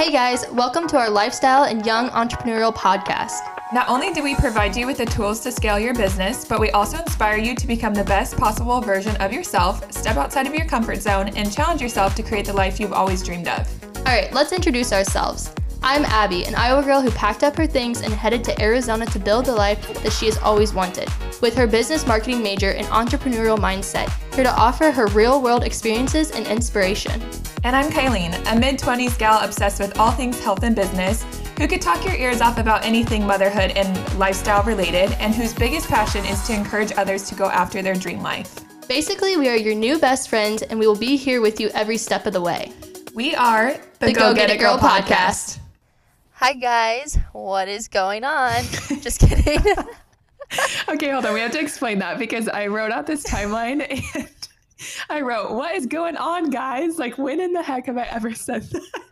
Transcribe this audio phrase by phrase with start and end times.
[0.00, 3.40] Hey guys, welcome to our lifestyle and young entrepreneurial podcast.
[3.70, 6.70] Not only do we provide you with the tools to scale your business, but we
[6.70, 10.64] also inspire you to become the best possible version of yourself, step outside of your
[10.64, 13.68] comfort zone, and challenge yourself to create the life you've always dreamed of.
[13.98, 15.52] All right, let's introduce ourselves.
[15.82, 19.18] I'm Abby, an Iowa girl who packed up her things and headed to Arizona to
[19.18, 21.10] build the life that she has always wanted.
[21.42, 26.30] With her business marketing major and entrepreneurial mindset, here to offer her real world experiences
[26.30, 27.20] and inspiration.
[27.62, 31.24] And I'm Kilean, a mid 20s gal obsessed with all things health and business,
[31.58, 35.86] who could talk your ears off about anything motherhood and lifestyle related, and whose biggest
[35.86, 38.60] passion is to encourage others to go after their dream life.
[38.88, 41.98] Basically, we are your new best friends, and we will be here with you every
[41.98, 42.72] step of the way.
[43.14, 45.58] We are the, the Go, Get It Girl, Girl podcast.
[46.32, 48.64] Hi guys, what is going on?
[49.02, 49.58] Just kidding.
[50.88, 51.34] okay, hold on.
[51.34, 54.28] We have to explain that because I wrote out this timeline and
[55.10, 56.98] I wrote, What is going on, guys?
[56.98, 59.06] Like, when in the heck have I ever said that?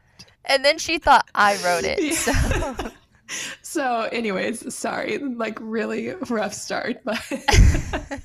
[0.45, 2.03] And then she thought I wrote it.
[2.03, 2.75] Yeah.
[2.75, 2.91] So.
[3.63, 7.21] so anyways sorry like really rough start but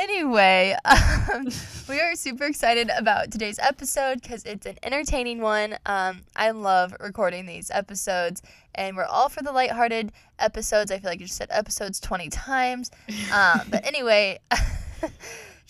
[0.00, 1.46] anyway um,
[1.88, 6.94] we are super excited about today's episode because it's an entertaining one um, i love
[7.00, 8.40] recording these episodes
[8.74, 12.30] and we're all for the lighthearted episodes i feel like you just said episodes 20
[12.30, 12.90] times
[13.32, 14.38] um, but anyway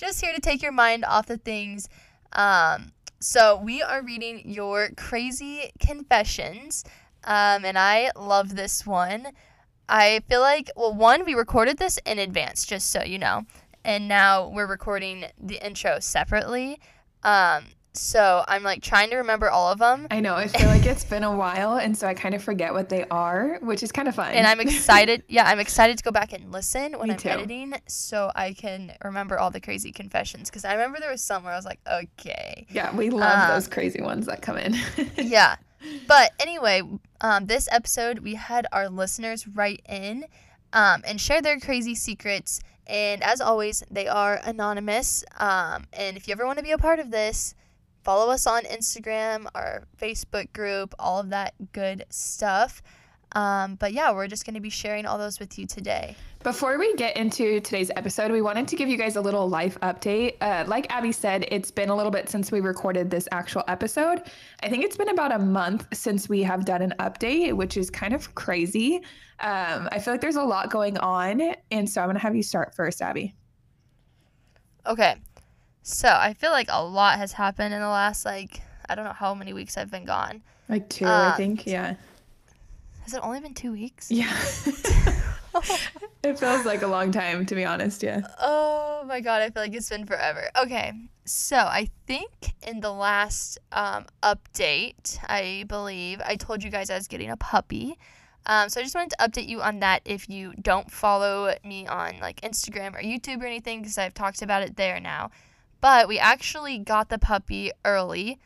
[0.01, 1.89] just here to take your mind off the things
[2.33, 6.85] um, so we are reading your crazy confessions
[7.25, 9.29] um, and I love this one.
[9.89, 13.45] I feel like, well, one, we recorded this in advance, just so you know,
[13.85, 16.81] and now we're recording the intro separately.
[17.23, 20.07] Um, so I'm like trying to remember all of them.
[20.11, 20.35] I know.
[20.35, 23.05] I feel like it's been a while, and so I kind of forget what they
[23.11, 24.33] are, which is kind of fun.
[24.33, 25.25] And I'm excited.
[25.29, 27.29] yeah, I'm excited to go back and listen when Me I'm too.
[27.29, 30.51] editing, so I can remember all the crazy confessions.
[30.51, 32.67] Because I remember there was some where I was like, okay.
[32.71, 34.77] Yeah, we love um, those crazy ones that come in.
[35.17, 35.57] yeah.
[36.07, 36.83] But anyway,
[37.21, 40.27] um, this episode we had our listeners write in
[40.73, 42.61] um, and share their crazy secrets.
[42.87, 45.25] And as always, they are anonymous.
[45.39, 47.55] Um, and if you ever want to be a part of this,
[48.03, 52.83] follow us on Instagram, our Facebook group, all of that good stuff.
[53.33, 56.17] Um, but yeah, we're just going to be sharing all those with you today.
[56.43, 59.79] Before we get into today's episode, we wanted to give you guys a little life
[59.81, 60.37] update.
[60.41, 64.23] Uh, like Abby said, it's been a little bit since we recorded this actual episode.
[64.63, 67.91] I think it's been about a month since we have done an update, which is
[67.91, 68.97] kind of crazy.
[69.41, 71.55] Um, I feel like there's a lot going on.
[71.71, 73.35] And so I'm going to have you start first, Abby.
[74.87, 75.17] Okay.
[75.83, 79.13] So I feel like a lot has happened in the last, like, I don't know
[79.13, 80.43] how many weeks I've been gone.
[80.69, 81.67] Like two, um, I think.
[81.67, 81.95] Yeah.
[83.03, 84.11] Has it only been two weeks?
[84.11, 84.33] Yeah.
[86.23, 88.03] it feels like a long time, to be honest.
[88.03, 88.21] Yeah.
[88.41, 89.43] Oh my God.
[89.43, 90.49] I feel like it's been forever.
[90.63, 90.93] Okay.
[91.25, 96.95] So I think in the last um, update, I believe I told you guys I
[96.95, 97.99] was getting a puppy.
[98.47, 101.87] Um, so I just wanted to update you on that if you don't follow me
[101.87, 105.31] on like Instagram or YouTube or anything because I've talked about it there now.
[105.81, 108.39] But we actually got the puppy early.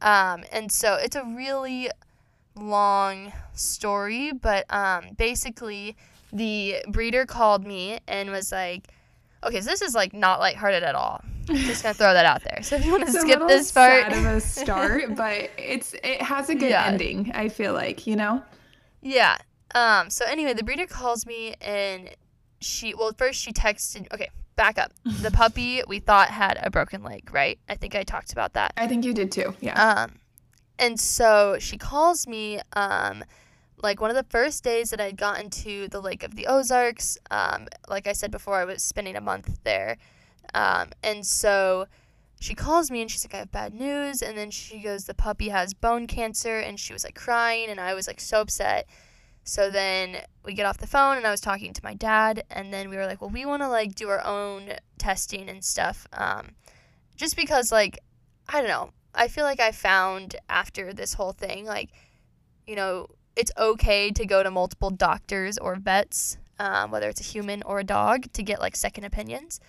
[0.00, 1.90] Um, and so it's a really
[2.56, 5.96] long story, but um, basically,
[6.32, 8.88] the breeder called me and was like,
[9.44, 11.22] okay, so this is like not lighthearted at all.
[11.48, 12.62] I'm just gonna throw that out there.
[12.62, 16.20] So if you want to skip this part, sad of a start, but it's it
[16.20, 16.86] has a good yeah.
[16.86, 17.30] ending.
[17.34, 18.42] I feel like you know.
[19.00, 19.36] Yeah.
[19.74, 20.10] Um.
[20.10, 22.10] So anyway, the breeder calls me and
[22.60, 24.12] she well first she texted.
[24.12, 24.92] Okay, back up.
[25.04, 27.58] The puppy we thought had a broken leg, right?
[27.68, 28.74] I think I talked about that.
[28.76, 29.54] I think you did too.
[29.60, 29.80] Yeah.
[29.80, 30.18] Um.
[30.78, 33.24] And so she calls me, um,
[33.82, 37.18] like one of the first days that I'd gotten to the Lake of the Ozarks.
[37.30, 39.96] Um, like I said before, I was spending a month there.
[40.54, 41.86] Um, and so
[42.40, 44.22] she calls me and she's like, I have bad news.
[44.22, 46.58] And then she goes, The puppy has bone cancer.
[46.58, 47.70] And she was like crying.
[47.70, 48.88] And I was like so upset.
[49.48, 52.44] So then we get off the phone and I was talking to my dad.
[52.50, 55.64] And then we were like, Well, we want to like do our own testing and
[55.64, 56.06] stuff.
[56.12, 56.50] Um,
[57.16, 57.98] just because, like,
[58.46, 58.90] I don't know.
[59.14, 61.88] I feel like I found after this whole thing, like,
[62.66, 63.06] you know,
[63.36, 67.78] it's okay to go to multiple doctors or vets, um, whether it's a human or
[67.78, 69.60] a dog, to get like second opinions.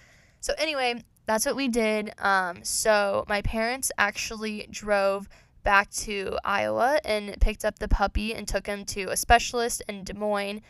[0.41, 2.11] So, anyway, that's what we did.
[2.17, 5.29] Um, so, my parents actually drove
[5.63, 10.03] back to Iowa and picked up the puppy and took him to a specialist in
[10.03, 10.61] Des Moines.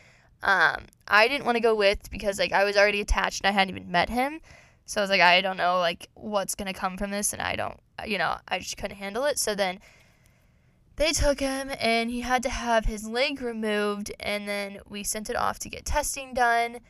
[0.42, 3.58] Um, I didn't want to go with because like I was already attached and I
[3.58, 4.40] hadn't even met him.
[4.86, 7.54] So I was like, I don't know like what's gonna come from this, and I
[7.54, 9.38] don't, you know, I just couldn't handle it.
[9.38, 9.78] So then
[10.96, 15.30] they took him, and he had to have his leg removed, and then we sent
[15.30, 16.80] it off to get testing done.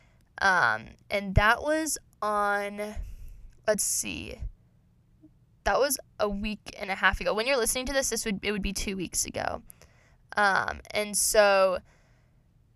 [0.40, 2.94] Um, and that was on,
[3.68, 4.40] let's see,
[5.64, 7.34] that was a week and a half ago.
[7.34, 9.62] When you're listening to this, this would it would be two weeks ago.
[10.36, 11.78] Um, and so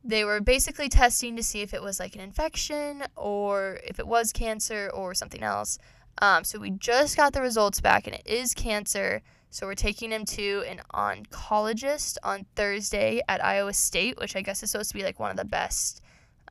[0.03, 4.07] they were basically testing to see if it was like an infection or if it
[4.07, 5.79] was cancer or something else.
[6.21, 9.23] Um, so we just got the results back, and it is cancer.
[9.51, 14.63] So we're taking him to an oncologist on Thursday at Iowa State, which I guess
[14.63, 16.03] is supposed to be like one of the best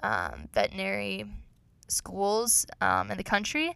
[0.01, 1.25] um, veterinary
[1.87, 3.75] schools um, in the country.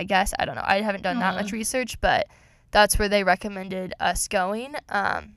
[0.00, 0.64] I guess I don't know.
[0.64, 2.26] I haven't done that much research, but
[2.70, 4.74] that's where they recommended us going.
[4.88, 5.34] Um,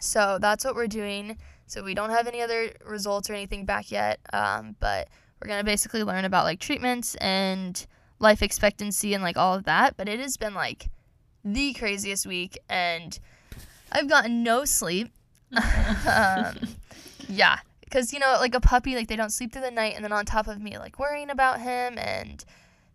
[0.00, 1.36] so that's what we're doing.
[1.66, 5.08] So we don't have any other results or anything back yet, um, but
[5.38, 7.86] we're gonna basically learn about like treatments and
[8.18, 9.98] life expectancy and like all of that.
[9.98, 10.88] But it has been like
[11.44, 13.18] the craziest week, and
[13.92, 15.10] I've gotten no sleep.
[16.08, 16.56] um,
[17.28, 20.02] yeah, because you know, like a puppy, like they don't sleep through the night, and
[20.02, 22.46] then on top of me, like worrying about him and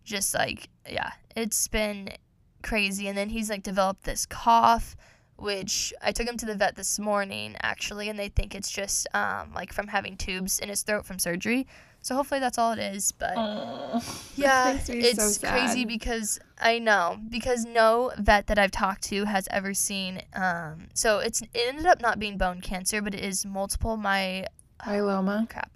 [0.04, 2.10] just like yeah, it's been
[2.62, 3.08] crazy.
[3.08, 4.96] And then he's like developed this cough,
[5.38, 9.08] which I took him to the vet this morning actually, and they think it's just
[9.14, 11.66] um, like from having tubes in his throat from surgery.
[12.02, 13.12] So hopefully that's all it is.
[13.12, 13.36] But
[14.36, 19.48] yeah, it's so crazy because I know because no vet that I've talked to has
[19.52, 20.22] ever seen.
[20.34, 24.46] Um, so it's it ended up not being bone cancer, but it is multiple my
[24.86, 25.50] Myeloma.
[25.50, 25.72] crap.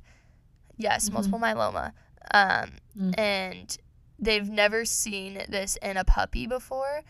[0.77, 1.13] Yes, Mhm.
[1.13, 1.91] multiple myeloma.
[2.33, 3.19] Um, Mm.
[3.19, 3.77] and
[4.23, 7.03] they've never seen this in a puppy before.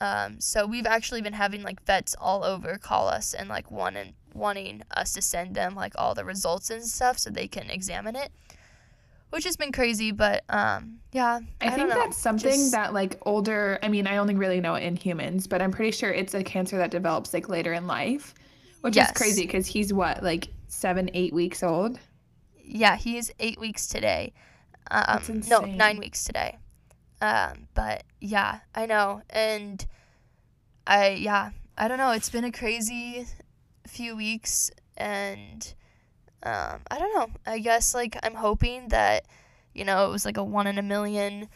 [0.00, 4.14] Um, so we've actually been having like vets all over call us and like wanting
[4.34, 8.16] wanting us to send them like all the results and stuff so they can examine
[8.16, 8.32] it,
[9.30, 10.10] which has been crazy.
[10.10, 14.16] But um, yeah, I, don't think that's something Just- that like older, I mean, I
[14.16, 17.32] only really know it in humans, but I'm pretty sure it's a cancer that develops
[17.32, 18.34] like later in life,
[18.80, 19.10] which Yes.
[19.10, 21.98] is crazy because he's what, like seven, eight weeks old?
[22.66, 24.32] yeah, he is eight weeks today.
[24.90, 26.58] Um, no, nine weeks today.
[27.20, 29.84] Um, but yeah, I know, and
[30.86, 32.10] I yeah, I don't know.
[32.10, 33.26] It's been a crazy
[33.86, 35.72] few weeks, and
[36.42, 37.28] um, I don't know.
[37.46, 39.24] I guess like I'm hoping that
[39.74, 41.48] you know it was like a one in a million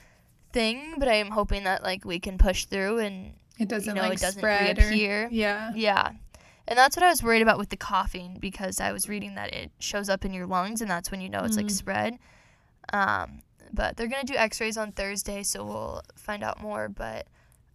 [0.53, 4.01] thing, but I am hoping that like we can push through and It doesn't know,
[4.03, 4.91] like it doesn't spread or-
[5.31, 5.73] yeah.
[5.75, 6.13] yeah.
[6.67, 9.53] And that's what I was worried about with the coughing because I was reading that
[9.55, 11.71] it shows up in your lungs and that's when you know it's like Mm.
[11.71, 12.19] spread.
[12.93, 13.43] Um,
[13.73, 16.89] but they're going to do x rays on Thursday, so we'll find out more.
[16.89, 17.27] But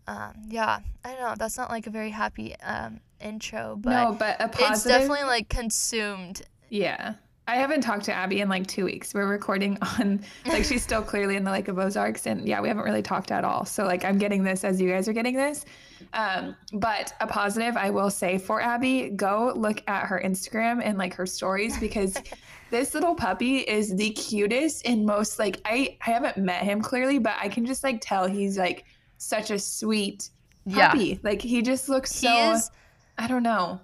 [0.07, 1.35] um, yeah, I don't know.
[1.37, 4.71] That's not like a very happy um, intro, but no, but a positive.
[4.71, 6.41] it's definitely like consumed.
[6.69, 7.15] Yeah.
[7.45, 9.13] I haven't talked to Abby in like two weeks.
[9.13, 12.25] We're recording on, like, she's still clearly in the Lake of Ozarks.
[12.25, 13.65] And yeah, we haven't really talked at all.
[13.65, 15.65] So, like, I'm getting this as you guys are getting this.
[16.13, 20.97] Um, but a positive, I will say for Abby, go look at her Instagram and
[20.97, 22.15] like her stories because
[22.73, 27.19] this little puppy is the cutest and most, like, I, I haven't met him clearly,
[27.19, 28.85] but I can just like tell he's like
[29.17, 30.29] such a sweet
[30.65, 30.89] Yeah.
[30.89, 31.19] puppy.
[31.23, 32.71] Like, he just looks He so, is
[33.17, 33.79] I don't know.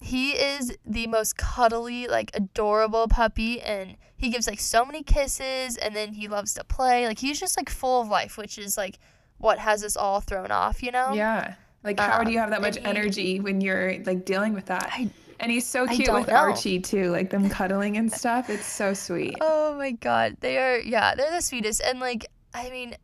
[0.00, 5.76] he is the most cuddly, like adorable puppy, and he gives like so many kisses,
[5.76, 7.06] and then he loves to play.
[7.06, 8.98] Like he's just like full of life, which is like
[9.38, 11.12] what has us all thrown off, you know?
[11.12, 11.54] Yeah.
[11.84, 14.66] Like, how do you have that Um, much he- energy when you're like dealing with
[14.66, 14.88] that?
[14.92, 15.10] I-
[15.40, 16.34] and he's so cute with know.
[16.34, 18.50] Archie too, like them cuddling and stuff.
[18.50, 19.36] It's so sweet.
[19.40, 22.96] Oh my god, they are yeah, they're the sweetest, and like I mean.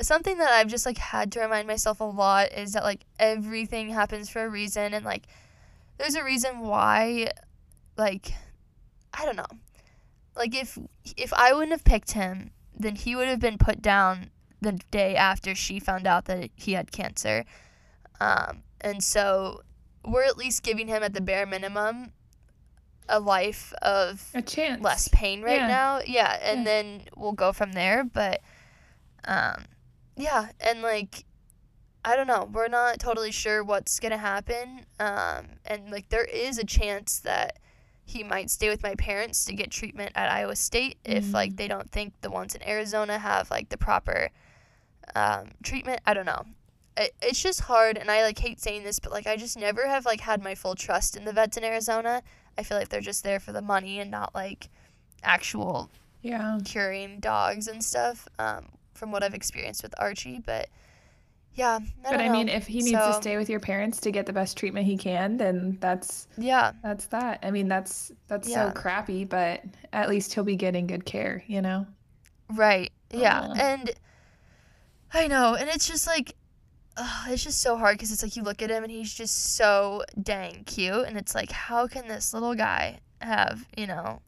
[0.00, 3.90] Something that I've just like had to remind myself a lot is that like everything
[3.90, 5.26] happens for a reason and like
[5.98, 7.30] there's a reason why
[7.96, 8.32] like
[9.14, 9.46] I don't know.
[10.36, 10.78] Like if
[11.16, 15.14] if I wouldn't have picked him, then he would have been put down the day
[15.16, 17.44] after she found out that he had cancer.
[18.20, 19.62] Um, and so
[20.04, 22.12] we're at least giving him at the bare minimum
[23.08, 24.82] a life of A chance.
[24.82, 25.66] less pain right Yeah.
[25.66, 26.00] now.
[26.06, 26.64] Yeah, and Yeah.
[26.64, 28.04] then we'll go from there.
[28.04, 28.40] But
[29.24, 29.64] um,
[30.16, 31.24] yeah, and like
[32.04, 34.86] I don't know, we're not totally sure what's gonna happen.
[34.98, 37.58] Um, and like there is a chance that
[38.04, 41.56] he might stay with my parents to get treatment at Iowa State if like Mm.
[41.58, 44.30] they don't think the ones in Arizona have like the proper
[45.14, 46.00] um, treatment.
[46.06, 46.44] I don't know.
[46.96, 49.86] It, it's just hard, and I like hate saying this, but like I just never
[49.88, 52.22] have like had my full trust in the vets in Arizona.
[52.58, 54.68] I feel like they're just there for the money and not like
[55.22, 56.58] actual Yeah.
[56.64, 58.28] curing dogs and stuff.
[58.38, 60.68] Um, from what I've experienced with Archie, but
[61.54, 62.32] yeah, I But I know.
[62.34, 64.96] mean, if he needs to stay with your parents to get the best treatment he
[64.96, 67.40] can, then that's yeah, that's that.
[67.42, 68.68] I mean, that's that's Yeah.
[68.68, 71.86] so crappy, but at least he'll be getting good care, you know?
[72.50, 73.54] right, yeah, Aw.
[73.58, 73.90] and
[75.14, 76.34] I know, and it's just like.
[76.96, 79.54] Ugh, it's just so hard because it's like you look at him and he's just
[79.56, 84.20] so dang cute, and it's like, how can this little guy have, you know,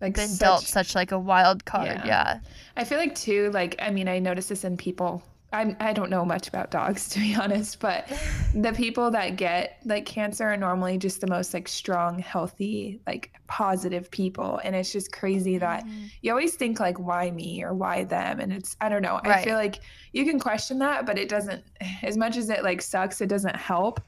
[0.00, 1.86] Like been dealt such- such like a wild card?
[1.86, 2.06] Yeah.
[2.06, 2.38] Yeah.
[2.76, 6.10] I feel like too, like I mean, I notice this in people I I don't
[6.10, 8.10] know much about dogs to be honest, but
[8.54, 13.32] the people that get like cancer are normally just the most like strong, healthy, like
[13.46, 16.10] positive people, and it's just crazy that Mhm.
[16.22, 19.20] you always think like why me or why them, and it's I don't know.
[19.22, 19.80] I feel like
[20.12, 21.64] you can question that, but it doesn't.
[22.02, 24.00] As much as it like sucks, it doesn't help.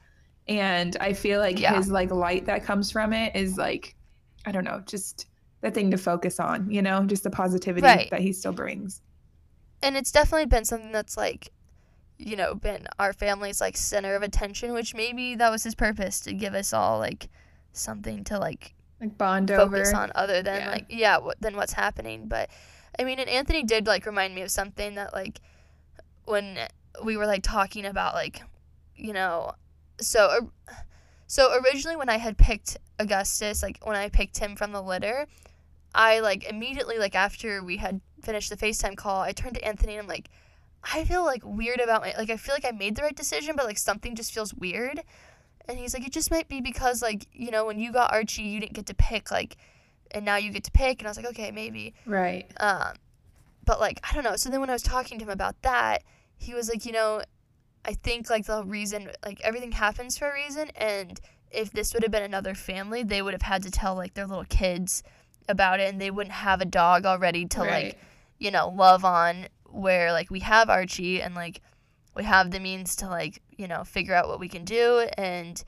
[0.47, 1.75] And I feel like Yeah.
[1.75, 3.95] his like light that comes from it is like
[4.45, 5.27] I don't know, just
[5.61, 8.09] the thing to focus on, you know, just the positivity Right.
[8.11, 9.01] that he still brings.
[9.81, 11.51] And it's definitely been something that's like
[12.17, 16.19] you know been our family's like center of attention which maybe that was his purpose
[16.19, 17.29] to give us all like
[17.71, 19.97] something to like Like bond focus over.
[20.03, 20.69] on other than Yeah.
[20.71, 22.49] like yeah what, than what's happening but
[22.99, 25.39] i mean and anthony did like remind me of something that like
[26.25, 26.57] when
[27.03, 28.41] we were like talking about like
[28.95, 29.53] you know
[30.01, 30.75] so or-
[31.27, 35.25] so originally when i had picked augustus like when i picked him from the litter
[35.95, 39.93] i like immediately like after we had finished the facetime call i turned to anthony
[39.93, 40.29] and i'm like
[40.93, 43.55] i feel like weird about my like i feel like i made the right decision
[43.55, 45.01] but like something just feels weird
[45.69, 48.41] and he's like, it just might be because like you know when you got Archie,
[48.41, 49.55] you didn't get to pick like,
[50.11, 50.99] and now you get to pick.
[50.99, 51.93] And I was like, okay, maybe.
[52.05, 52.51] Right.
[52.59, 52.93] Um,
[53.65, 54.35] but like I don't know.
[54.35, 56.03] So then when I was talking to him about that,
[56.37, 57.21] he was like, you know,
[57.85, 61.19] I think like the reason like everything happens for a reason, and
[61.51, 64.25] if this would have been another family, they would have had to tell like their
[64.25, 65.03] little kids
[65.49, 67.69] about it, and they wouldn't have a dog already to right.
[67.85, 67.99] like
[68.37, 69.47] you know love on.
[69.71, 71.61] Where like we have Archie, and like
[72.15, 75.61] we have the means to like you know figure out what we can do and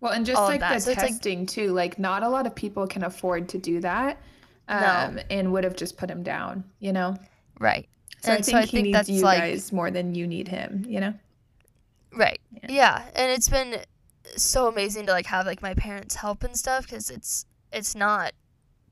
[0.00, 2.54] Well, and just like the So it's like- testing too, like not a lot of
[2.54, 4.18] people can afford to do that.
[4.68, 4.76] No.
[4.76, 7.16] Um, and would have just put him down, you know.
[7.58, 7.88] right
[8.22, 10.14] So I And think so I he think needs that's, you like- guys more than
[10.14, 11.14] you need him, you know.
[12.16, 12.66] right Yeah.
[12.70, 13.02] yeah.
[13.16, 13.78] and it's been
[14.36, 18.32] so amazing to like have like my parents help and stuff because it's it's not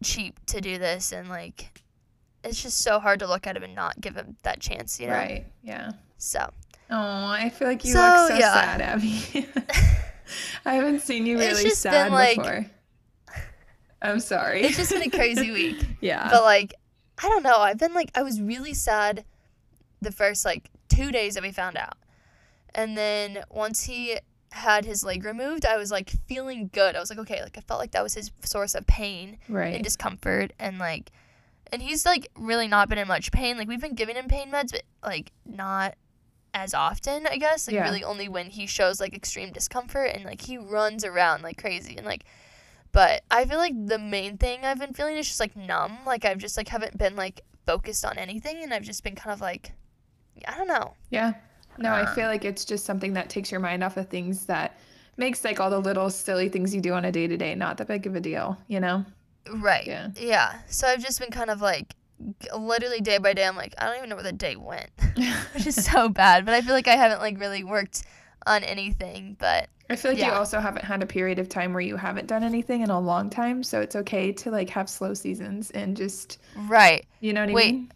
[0.03, 1.83] cheap to do this and like
[2.43, 5.07] it's just so hard to look at him and not give him that chance you
[5.07, 5.47] know Right.
[5.63, 5.93] Yeah.
[6.19, 6.51] so
[6.93, 6.97] Oh,
[7.29, 8.53] I feel like you So, look so yeah.
[8.53, 9.23] sad, Abby.
[10.65, 12.67] I haven't seen you really sad like- before.
[14.03, 14.63] I'm sorry.
[14.63, 16.29] it's just been a crazy week yeah.
[16.31, 16.75] but like
[17.23, 19.25] i don't know i've been like i was really sad
[20.01, 21.99] the first like two days that we found out
[22.75, 24.17] and then once he
[24.53, 26.97] had his leg removed i was like feeling good.
[26.97, 29.39] I was like okay like i felt like that was his source of pain
[29.77, 31.13] and discomfort and like
[31.73, 33.57] and he's like really not been in much pain.
[33.57, 35.95] Like we've been giving him pain meds but like not
[36.53, 37.69] as often i guess.
[37.69, 37.85] Like Yeah.
[37.85, 41.97] really only when he shows like extreme discomfort and like he runs around like crazy
[41.97, 42.25] and like
[42.91, 45.99] but i feel like the main thing i've been feeling is just like numb.
[46.05, 49.33] Like i've just like haven't been like focused on anything and i've just been kind
[49.33, 49.73] of like
[50.49, 50.95] i don't know.
[51.11, 51.35] Yeah.
[51.79, 54.47] No, I Um, feel like it's just something that takes your mind off of things
[54.47, 54.79] that
[55.17, 57.77] makes like all the little silly things you do on a day to day not
[57.79, 59.05] that big of a deal, you know?
[59.55, 60.09] right Yeah.
[60.17, 61.95] yeah so i've just been kind of like
[62.57, 64.91] literally day by day i'm like i don't even know where the day went
[65.55, 66.45] which is so bad.
[66.45, 68.03] But I feel like I haven't like really worked
[68.47, 69.37] on anything.
[69.39, 72.27] But I feel like you also haven't had a period of time where you haven't
[72.29, 75.97] done anything in a long time, so it's okay to like have slow seasons and
[75.97, 77.89] just, right, you know what I mean?
[77.89, 77.91] Wait.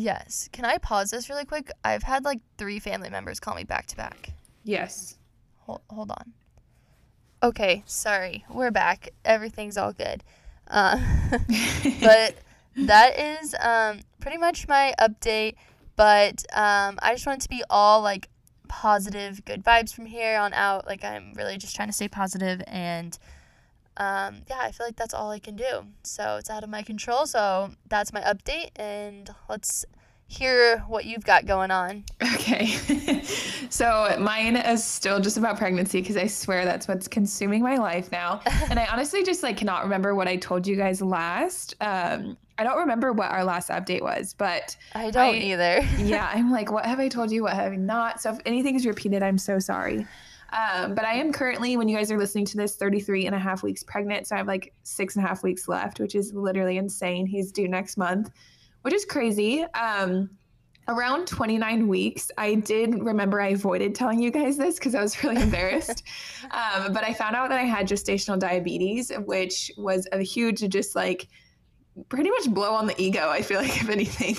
[0.00, 0.48] Yes.
[0.52, 1.70] Can I pause this really quick?
[1.84, 4.32] I've had like three family members call me back to back.
[4.64, 5.18] Yes.
[5.60, 6.32] Hold, hold on.
[7.42, 8.44] Okay, sorry.
[8.50, 9.10] We're back.
[9.24, 10.22] Everything's all good.
[10.68, 11.00] Uh,
[12.00, 12.34] but
[12.76, 15.54] that is um, pretty much my update.
[15.96, 18.28] But um, I just want it to be all like
[18.68, 20.86] positive, good vibes from here on out.
[20.86, 23.18] Like I'm really just trying to stay positive and
[24.00, 25.84] um, yeah, I feel like that's all I can do.
[26.04, 27.26] So it's out of my control.
[27.26, 29.84] So that's my update, and let's
[30.26, 32.04] hear what you've got going on.
[32.34, 32.66] Okay.
[33.68, 38.10] so mine is still just about pregnancy because I swear that's what's consuming my life
[38.10, 38.40] now.
[38.70, 41.74] and I honestly just like cannot remember what I told you guys last.
[41.82, 45.84] Um, I don't remember what our last update was, but I don't I- either.
[45.98, 47.42] yeah, I'm like, what have I told you?
[47.42, 48.22] What have I not?
[48.22, 50.06] So if anything is repeated, I'm so sorry.
[50.52, 53.38] Um, but I am currently, when you guys are listening to this, 33 and a
[53.38, 54.26] half weeks pregnant.
[54.26, 57.26] So I have like six and a half weeks left, which is literally insane.
[57.26, 58.30] He's due next month,
[58.82, 59.64] which is crazy.
[59.74, 60.30] Um,
[60.88, 65.22] around 29 weeks, I did remember I avoided telling you guys this because I was
[65.22, 66.02] really embarrassed.
[66.50, 70.96] um, but I found out that I had gestational diabetes, which was a huge, just
[70.96, 71.28] like,
[72.08, 74.36] pretty much blow on the ego, I feel like, if anything.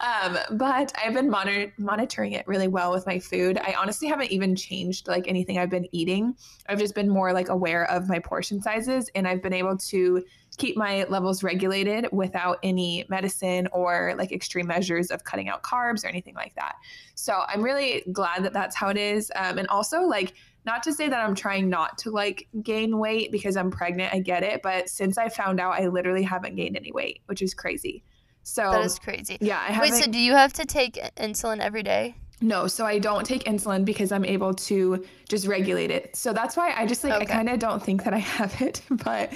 [0.00, 3.58] um, but I've been monitor- monitoring it really well with my food.
[3.58, 6.34] I honestly haven't even changed like anything I've been eating.
[6.68, 10.22] I've just been more like aware of my portion sizes and I've been able to
[10.56, 16.04] keep my levels regulated without any medicine or like extreme measures of cutting out carbs
[16.04, 16.76] or anything like that.
[17.14, 19.30] So I'm really glad that that's how it is.
[19.36, 20.34] Um, and also, like,
[20.68, 24.18] not to say that I'm trying not to like gain weight because I'm pregnant, I
[24.18, 24.60] get it.
[24.62, 28.04] But since I found out, I literally haven't gained any weight, which is crazy.
[28.42, 29.38] So That is crazy.
[29.40, 32.16] yeah, I Wait, so do you have to take insulin every day?
[32.40, 36.14] No, so I don't take insulin because I'm able to just regulate it.
[36.14, 38.80] So that's why I just like I kind of don't think that I have it,
[38.90, 39.32] but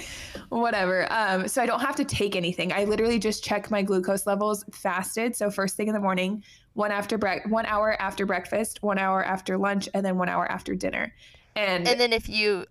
[0.49, 1.07] whatever.
[1.11, 2.71] Um, so I don't have to take anything.
[2.71, 5.35] I literally just check my glucose levels fasted.
[5.35, 6.43] So first thing in the morning,
[6.73, 10.49] one after break, one hour after breakfast, one hour after lunch, and then one hour
[10.49, 11.13] after dinner.
[11.55, 12.65] And, And then if you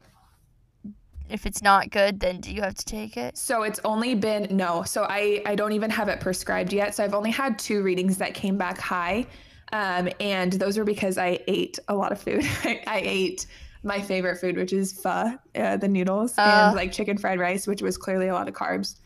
[1.28, 3.36] if it's not good, then do you have to take it?
[3.36, 4.82] so it's only been no.
[4.84, 6.94] So I I don't even have it prescribed yet.
[6.94, 9.26] So I've only had two readings that came back high.
[9.72, 12.42] Um, and those were because I ate a lot of food.
[12.64, 13.46] I, I ate
[13.82, 16.66] my favorite food, which is pho, uh, the noodles, Uh.
[16.68, 18.96] and like chicken fried rice, which was clearly a lot of carbs.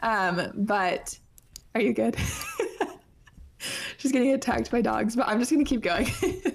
[0.00, 1.16] Um, but
[1.74, 2.16] are you good?
[3.96, 6.06] She's getting attacked by dogs, but I'm just gonna keep going.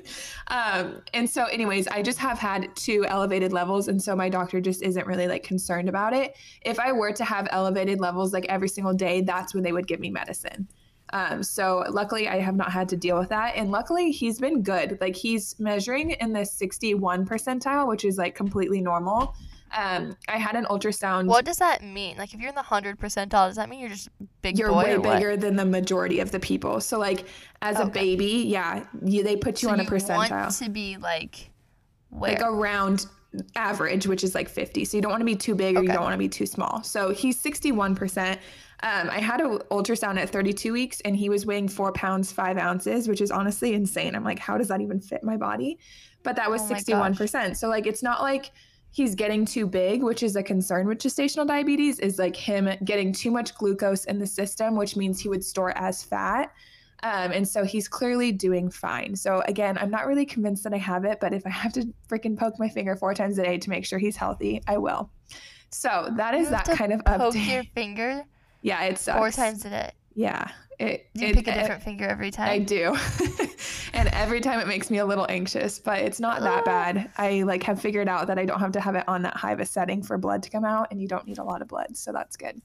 [0.50, 4.62] um, and so, anyways, I just have had two elevated levels, and so my doctor
[4.62, 6.36] just isn't really like concerned about it.
[6.62, 9.88] If I were to have elevated levels like every single day, that's when they would
[9.88, 10.68] give me medicine.
[11.14, 14.62] Um, so luckily, I have not had to deal with that, and luckily, he's been
[14.62, 14.98] good.
[15.02, 19.36] Like he's measuring in the 61 percentile, which is like completely normal.
[19.76, 21.28] Um, I had an ultrasound.
[21.28, 22.18] What does that mean?
[22.18, 24.10] Like if you're in the hundred percentile, does that mean you're just
[24.42, 26.82] big you're boy way bigger than the majority of the people.
[26.82, 27.26] So like
[27.62, 30.30] as a baby, yeah, you, they put you so on a you percentile.
[30.30, 31.52] want to be like
[32.10, 32.32] where?
[32.32, 33.06] like around
[33.56, 34.86] average, which is like 50.
[34.86, 36.46] So you don't want to be too big or you don't want to be too
[36.46, 36.82] small.
[36.84, 38.40] So he's 61%.
[38.82, 42.58] Um, I had an ultrasound at 32 weeks and he was weighing four pounds, five
[42.58, 44.16] ounces, which is honestly insane.
[44.16, 45.80] I'm like, how does that even fit my body?
[46.24, 47.58] But that was Oh 61%.
[47.58, 48.52] So like, it's not like
[48.92, 53.12] he's getting too big, which is a concern with gestational diabetes, is like him getting
[53.12, 56.54] too much glucose in the system, which means he would store as fat.
[57.04, 59.16] Um, and so he's clearly doing fine.
[59.16, 61.88] So again, I'm not really convinced that I have it, but if I have to
[62.10, 65.10] freaking poke my finger four times a day to make sure he's healthy, I will.
[65.70, 67.18] So that is that kind of update.
[67.18, 68.26] Poke your finger
[68.62, 69.18] yeah, it sucks.
[69.18, 69.92] four times a day.
[70.16, 70.50] Yeah,
[70.80, 71.08] it.
[71.14, 72.50] You it- pick a it- different finger every time.
[72.50, 72.96] I do.
[73.94, 77.10] and every time it makes me a little anxious, but it's not that bad.
[77.18, 79.52] I like have figured out that I don't have to have it on that high
[79.54, 81.68] of a setting for blood to come out and you don't need a lot of
[81.68, 82.56] blood, so that's good.
[82.56, 82.62] Um,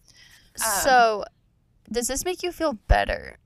[0.83, 1.25] so,
[1.90, 3.38] does this make you feel better?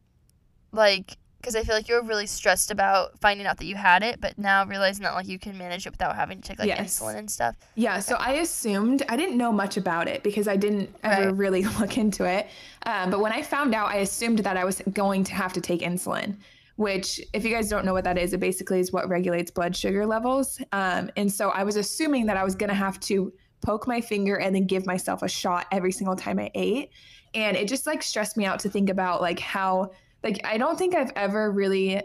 [0.73, 1.17] Like,
[1.49, 4.21] because I feel like you were really stressed about finding out that you had it,
[4.21, 7.01] but now realizing that like you can manage it without having to take like Yes.
[7.01, 7.57] insulin and stuff.
[7.75, 11.35] Yeah, so I assumed I didn't know much about it because I didn't ever Right.
[11.35, 12.49] really look into it.
[12.85, 15.61] Um, but when I found out, I assumed that I was going to have to
[15.63, 16.37] take insulin,
[16.77, 19.75] which, if you guys don't know what that is, it basically is what regulates blood
[19.75, 20.61] sugar levels.
[20.73, 23.33] Um, and so I was assuming that I was going to have to
[23.63, 26.91] poke my finger and then give myself a shot every single time I ate.
[27.35, 30.79] And it just like stressed me out to think about like how, like, I don't
[30.79, 32.03] think I've ever really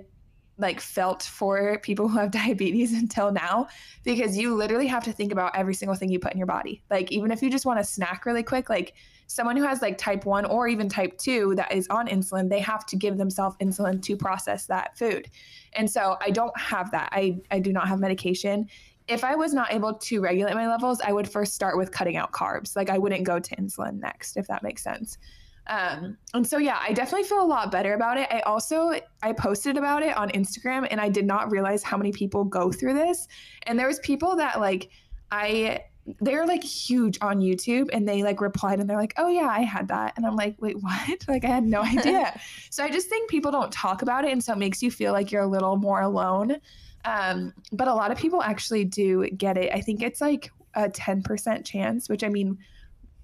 [0.58, 3.68] like felt for people who have diabetes until now
[4.04, 6.84] because you literally have to think about every single thing you put in your body.
[6.90, 8.94] Like even if you just want to snack really quick, like
[9.28, 12.60] someone who has like type 1 or even type 2 that is on insulin, they
[12.60, 15.28] have to give themselves insulin to process that food.
[15.74, 17.10] And so I don't have that.
[17.12, 18.68] I I do not have medication.
[19.08, 22.16] If I was not able to regulate my levels, I would first start with cutting
[22.16, 22.76] out carbs.
[22.76, 25.18] Like I wouldn't go to insulin next if that makes sense.
[25.68, 28.28] Um, and so yeah, I definitely feel a lot better about it.
[28.30, 32.12] I also I posted about it on Instagram and I did not realize how many
[32.12, 33.28] people go through this.
[33.64, 34.90] And there was people that like
[35.32, 35.84] I
[36.20, 39.62] they're like huge on YouTube and they like replied and they're like, "Oh yeah, I
[39.62, 42.40] had that." And I'm like, "Wait, what?" Like I had no idea.
[42.70, 45.14] so I just think people don't talk about it and so it makes you feel
[45.14, 46.58] like you're a little more alone.
[47.06, 49.72] Um, but a lot of people actually do get it.
[49.74, 52.58] I think it's like a 10% chance, which I mean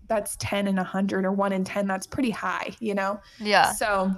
[0.09, 3.71] that's 10 in 100 or 1 in 10 that's pretty high you know Yeah.
[3.71, 4.13] so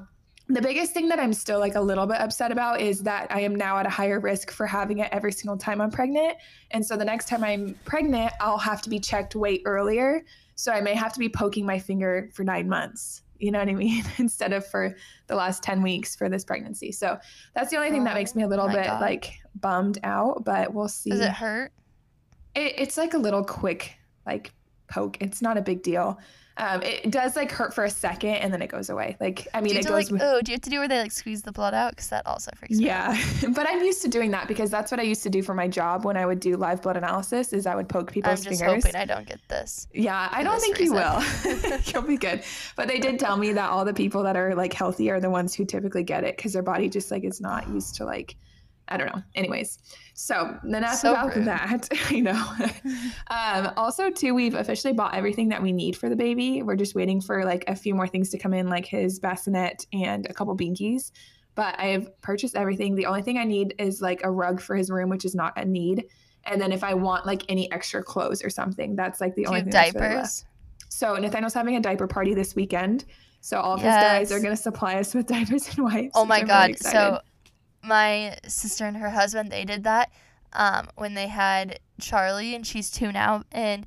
[0.47, 3.39] the biggest thing that i'm still like a little bit upset about is that i
[3.41, 6.36] am now at a higher risk for having it every single time i'm pregnant
[6.71, 10.21] and so the next time i'm pregnant i'll have to be checked way earlier
[10.56, 13.69] so i may have to be poking my finger for nine months you know what
[13.69, 14.95] i mean instead of for
[15.27, 17.17] the last 10 weeks for this pregnancy so
[17.56, 19.01] that's the only thing that oh makes me a little Oh bit God.
[19.01, 21.71] like bummed out but we'll see Does it hurt?
[22.56, 24.54] it, it's like a little quick like
[24.91, 25.17] poke.
[25.21, 26.19] It's not a big deal.
[26.58, 29.15] Um, it does like hurt for a second and then it goes away.
[29.19, 29.91] Like I mean, it goes.
[29.91, 31.93] like with, oh, do you have to do where they like squeeze the blood out?
[31.93, 33.15] Because that also freaks me out.
[33.15, 35.54] yeah, but I'm used to doing that because that's what I used to do for
[35.54, 37.54] my job when I would do live blood analysis.
[37.54, 38.84] Is I would poke people's I'm people's just fingers.
[38.84, 39.88] hoping I don't get this.
[39.93, 41.23] Yeah, I don't think you will.
[41.86, 42.43] You'll be good.
[42.75, 45.30] But they did tell me that all the people that are like healthy are the
[45.30, 48.36] ones who typically get it because their body just like is not used to like,
[48.88, 49.22] I don't know.
[49.36, 49.80] Anyways,
[50.13, 51.46] so enough So about rude.
[51.46, 51.88] that.
[52.10, 52.54] I know.
[53.30, 56.62] um, also, too, we've officially bought everything that we need for the baby.
[56.62, 59.86] We're just waiting for like a few more things to come in, like his bassinet
[59.94, 61.12] and a couple binkies.
[61.56, 62.96] But I've purchased everything.
[62.96, 65.54] The only thing I need is like a rug for his room, which is not
[65.58, 66.06] a need.
[66.46, 69.50] And then if I want like any extra clothes or something, that's like the Do
[69.50, 70.15] only have thing that's really left.
[70.15, 70.46] diapers?
[70.89, 73.06] So Nathaniel's having a diaper party this weekend.
[73.41, 76.12] So all of his guys are going to supply us with diapers and wipes.
[76.15, 76.78] Oh my god.
[76.80, 77.20] So,
[77.84, 80.12] my sister and her husband, they did that
[80.54, 83.44] um, when they had Charlie, and she's two now.
[83.52, 83.86] And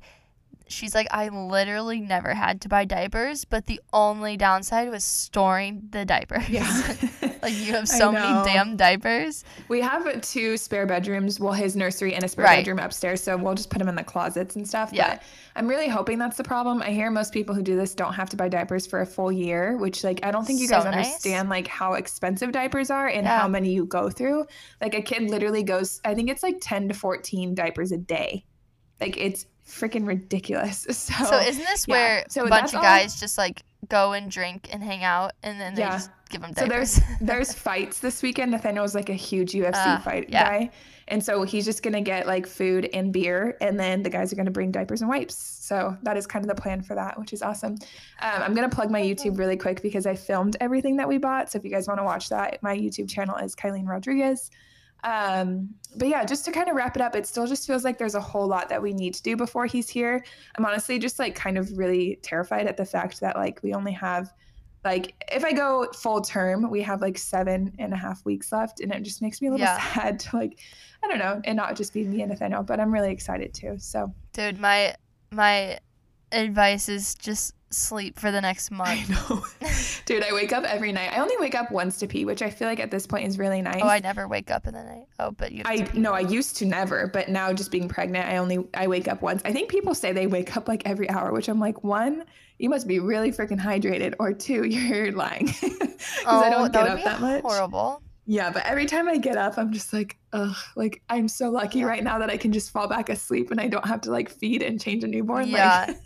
[0.67, 5.87] she's like, I literally never had to buy diapers, but the only downside was storing
[5.91, 6.49] the diapers.
[6.49, 6.95] yeah.
[7.41, 9.43] like, you have so many damn diapers.
[9.67, 11.39] We have two spare bedrooms.
[11.39, 12.57] Well, his nursery and a spare Right.
[12.57, 13.21] bedroom upstairs.
[13.21, 14.89] So we'll just put them in the closets and stuff.
[14.91, 15.15] Yeah.
[15.15, 15.23] But
[15.55, 16.81] I'm really hoping that's the problem.
[16.81, 19.31] I hear most people who do this don't have to buy diapers for a full
[19.31, 21.05] year, which like I don't think you So guys nice.
[21.07, 23.39] understand like how expensive diapers are and Yeah.
[23.39, 24.45] how many you go through.
[24.81, 28.45] Like a kid literally goes, I think it's like 10 to 14 diapers a day.
[28.99, 30.85] Like it's freaking ridiculous.
[30.91, 31.93] So, So, isn't this yeah.
[31.95, 35.33] where So a bunch of all- guys just like go and drink and hang out,
[35.43, 35.91] and then they Yeah.
[35.91, 36.95] just give them So diapers?
[36.95, 38.51] there's there's fights this weekend.
[38.51, 40.43] Nathaniel was like a huge UFC Ah, fight yeah.
[40.43, 40.69] guy,
[41.07, 44.35] and so he's just gonna get like food and beer, and then the guys are
[44.35, 45.35] gonna bring diapers and wipes.
[45.35, 47.73] So that is kind of the plan for that, which is awesome.
[48.21, 51.51] Um, I'm gonna plug my YouTube really quick because I filmed everything that we bought.
[51.51, 54.49] So if you guys want to watch that, my YouTube channel is Kilean Rodriguez.
[55.05, 57.97] Um, but yeah, just to kind of wrap it up, it still just feels like
[57.97, 60.25] there's a whole lot that we need to do before he's here.
[60.57, 63.93] I'm honestly just like kind of really terrified at the fact that like we only
[63.93, 64.33] have
[64.83, 68.81] like if I go full term, we have like seven and a half weeks left,
[68.81, 69.79] and it just makes me a little Yeah.
[69.93, 70.59] sad to like,
[71.03, 73.77] I don't know, and not just be me and Nathaniel, but I'm really excited too.
[73.79, 74.95] So Dude, my
[75.31, 75.79] my
[76.31, 78.89] advice is just sleep for the next month.
[78.89, 79.45] I know,
[80.05, 81.11] dude, I wake up every night.
[81.13, 83.37] I only wake up once to pee, which I feel like at this point is
[83.37, 83.81] really nice.
[83.81, 85.05] Oh, I never wake up in the night.
[85.19, 85.63] Oh, but you.
[85.65, 89.07] I no, I used to never, but now just being pregnant, I only I wake
[89.07, 89.41] up once.
[89.45, 92.25] I think people say they wake up like every hour, which I'm like, one,
[92.57, 96.87] you must be really freaking hydrated, or two, you're lying because oh, I don't get
[96.87, 97.41] up that much.
[97.41, 98.01] horrible.
[98.27, 101.83] Yeah, but every time I get up, I'm just like, ugh, like I'm so lucky
[101.83, 104.29] right now that I can just fall back asleep and I don't have to like
[104.29, 105.47] feed and change a newborn.
[105.47, 105.85] Yeah.
[105.87, 105.97] Like,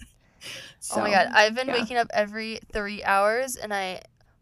[0.95, 1.73] oh my god, I've been yeah.
[1.73, 4.01] waking up every three hours, and I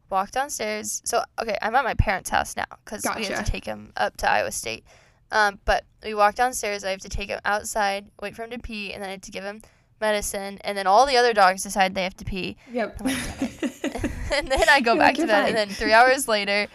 [0.10, 1.02] walk downstairs.
[1.06, 4.18] So okay, I'm at my parents' house now because we have to take him up
[4.18, 4.84] to Iowa State.
[5.32, 6.84] Um, but we walk downstairs.
[6.84, 9.22] I have to take him outside, wait for him to pee, and then I have
[9.22, 9.62] to give him
[10.00, 10.60] medicine.
[10.62, 13.02] And then all the other dogs decide they have to pee, Yep.
[13.02, 15.42] and then I go You're back like, to bed.
[15.42, 16.68] fine." And then three hours later,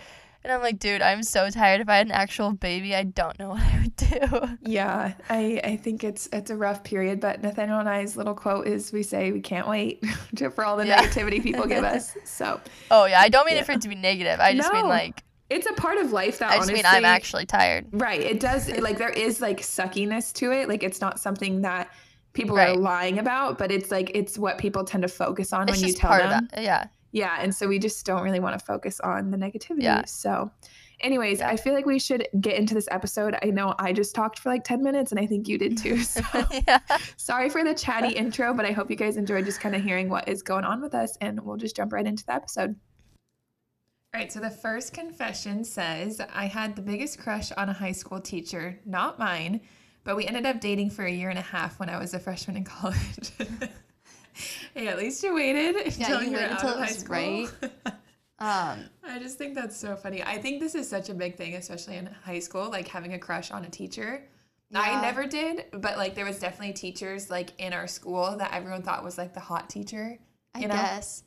[0.45, 1.81] and I'm like, dude, I'm so tired.
[1.81, 4.57] If I had an actual baby, I don't know what I would do.
[4.71, 8.67] yeah, I I think it's it's a rough period, but Nathaniel and I's little quote
[8.67, 10.03] is we say we can't wait
[10.37, 11.03] to, for all the Yeah.
[11.03, 12.17] negativity people give us.
[12.25, 13.63] So Oh yeah, I don't mean Yeah.
[13.63, 14.41] it for it to be negative.
[14.41, 17.05] I just mean like it's a part of life that I just honestly mean I'm
[17.05, 17.87] actually tired.
[17.93, 18.21] Right.
[18.21, 20.67] It does like there is like suckiness to it.
[20.69, 21.91] Like it's not something that
[22.33, 22.71] people Right.
[22.71, 25.89] are lying about, but it's like it's what people tend to focus on It's when
[25.89, 26.49] you tell them.
[26.53, 26.63] that.
[26.63, 26.87] Yeah.
[27.12, 29.83] Yeah, and so we just don't really want to focus on the negativity.
[29.83, 30.05] Yeah.
[30.07, 30.51] So
[31.01, 31.48] anyways, Yeah.
[31.51, 33.37] I feel like we should get into this episode.
[33.42, 35.98] I know I just talked for like 10 minutes and I think you did too.
[36.03, 36.22] So
[36.66, 36.79] yeah.
[37.16, 40.09] sorry for the chatty intro, but I hope you guys enjoyed just kind of hearing
[40.09, 42.75] what is going on with us and we'll just jump right into the episode.
[44.14, 47.92] All right, so the first confession says I had the biggest crush on a high
[47.92, 49.61] school teacher, not mine,
[50.05, 52.18] but we ended up dating for a year and a half when I was a
[52.18, 53.33] freshman in college.
[54.75, 57.14] hey, at least you waited until you you were waited out of high school.
[57.16, 57.49] right.
[58.38, 60.21] Um, I just think that's so funny.
[60.21, 63.18] I think this is such a big thing, especially in high school, like having a
[63.18, 64.25] crush on a teacher.
[64.75, 68.83] I never did, but like there was definitely teachers like in our school that everyone
[68.83, 70.18] thought was like the hot teacher.
[70.57, 70.75] I know?
[70.75, 71.23] guess.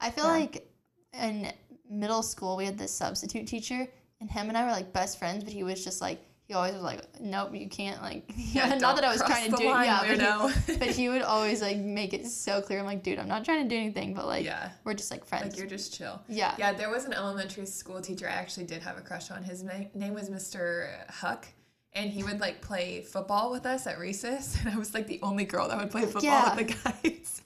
[0.00, 0.30] I feel Yeah.
[0.30, 0.68] like
[1.12, 1.52] in
[1.88, 3.86] middle school we had this substitute teacher,
[4.20, 6.74] and him and I were like best friends, but he was just like he always
[6.74, 8.24] was like, nope, you can't like.
[8.36, 11.22] Yeah, not that I was trying to do, line, yeah, but he, but he would
[11.34, 12.78] always like make it so clear.
[12.78, 15.24] I'm like, dude, I'm not trying to do anything, but like yeah, we're just like
[15.24, 15.50] friends.
[15.50, 16.22] like you're just chill.
[16.28, 16.54] yeah.
[16.58, 19.42] Yeah, there was an elementary school teacher I actually did have a crush on.
[19.42, 20.88] His na- name was Mr.
[21.10, 21.46] Huck.
[21.92, 24.58] And he would like play football with us at recess.
[24.60, 26.54] And I was like the only girl that would play football Yeah.
[26.54, 26.74] with the
[27.08, 27.40] guys.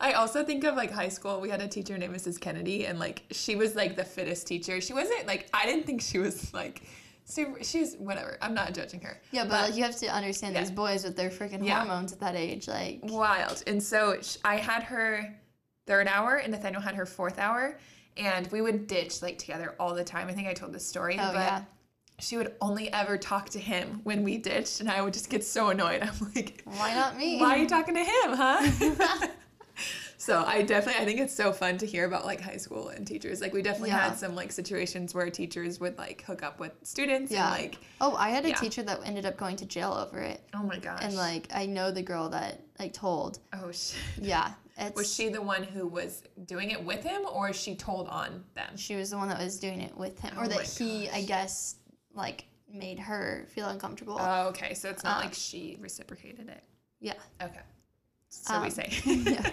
[0.00, 1.40] I also think of like high school.
[1.42, 2.40] We had a teacher named Mrs.
[2.40, 4.80] Kennedy, and like she was like the fittest teacher.
[4.80, 6.82] She wasn't like I didn't think she was like
[7.26, 7.62] super.
[7.62, 8.38] She's whatever.
[8.40, 9.20] I'm not judging her.
[9.32, 10.62] Yeah, but, like you have to understand yeah.
[10.62, 11.80] these boys with their freaking Yeah.
[11.80, 13.62] hormones at that age, like wild.
[13.66, 15.34] And so sh- I had her
[15.86, 17.78] third hour, and Nathaniel had her fourth hour,
[18.16, 20.28] and we would ditch like together all the time.
[20.28, 21.62] I think I told this story, oh but yeah.
[22.18, 25.44] she would only ever talk to him when we ditched, and I would just get
[25.44, 26.02] so annoyed.
[26.02, 27.38] I'm like, Why not me?
[27.40, 29.26] why are you talking to him, huh?
[30.18, 33.06] so I definitely I think it's so fun to hear about like high school and
[33.06, 33.40] teachers.
[33.40, 34.08] Like we definitely Yeah.
[34.08, 37.52] had some like situations where teachers would like hook up with students Yeah.
[37.52, 38.54] and like Oh, I had a Yeah.
[38.54, 41.00] teacher that ended up going to jail over it, oh my gosh.
[41.02, 43.38] and like I know the girl that like told.
[43.52, 43.96] oh shit.
[44.20, 48.08] Yeah, it's Was she the one who was doing it with him or she told
[48.08, 48.76] on them?
[48.76, 51.22] she was the one that was doing it with him, Oh or that he, I
[51.22, 51.76] guess,
[52.14, 54.16] like made her feel uncomfortable.
[54.20, 54.74] Oh, okay.
[54.74, 56.62] So it's not Um, like she reciprocated it.
[57.00, 57.14] yeah.
[57.40, 57.60] Okay.
[58.44, 58.90] So we Um, say.
[59.04, 59.50] yeah.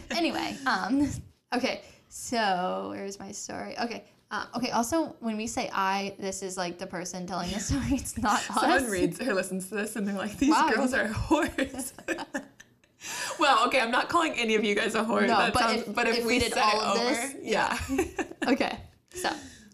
[0.10, 1.08] anyway, um,
[1.54, 3.76] Okay, so where's my story?
[3.80, 4.04] Okay.
[4.30, 4.70] Um, okay.
[4.70, 7.82] Also, when we say I, this is like the person telling the story.
[7.90, 8.60] It's not us.
[8.60, 10.70] Someone reads or listens to this and they're like, these Wow.
[10.72, 11.92] girls are whores.
[13.40, 15.22] well, okay, I'm not calling any of you guys a whore.
[15.22, 17.34] No, that but sounds, if- but if, if we, we did all of over, this,
[17.42, 17.76] yeah.
[18.46, 18.78] Okay,
[19.12, 19.30] so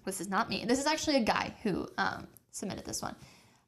[0.06, 0.64] this is not me.
[0.66, 3.14] This is actually a guy who um, submitted this one.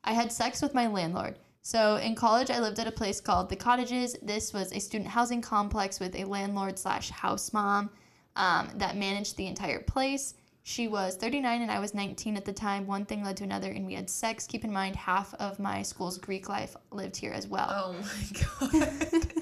[0.04, 1.38] I had sex with my landlord.
[1.62, 4.16] So in college, I lived at a place called the Cottages.
[4.22, 7.90] This was a student housing complex with a landlord slash house mom
[8.36, 10.34] um, that managed the entire place.
[10.62, 12.86] She was 39 and I was 19 at the time.
[12.86, 14.46] One thing led to another, and we had sex.
[14.46, 17.70] Keep in mind, half of my school's Greek life lived here as well.
[17.70, 19.32] oh my god.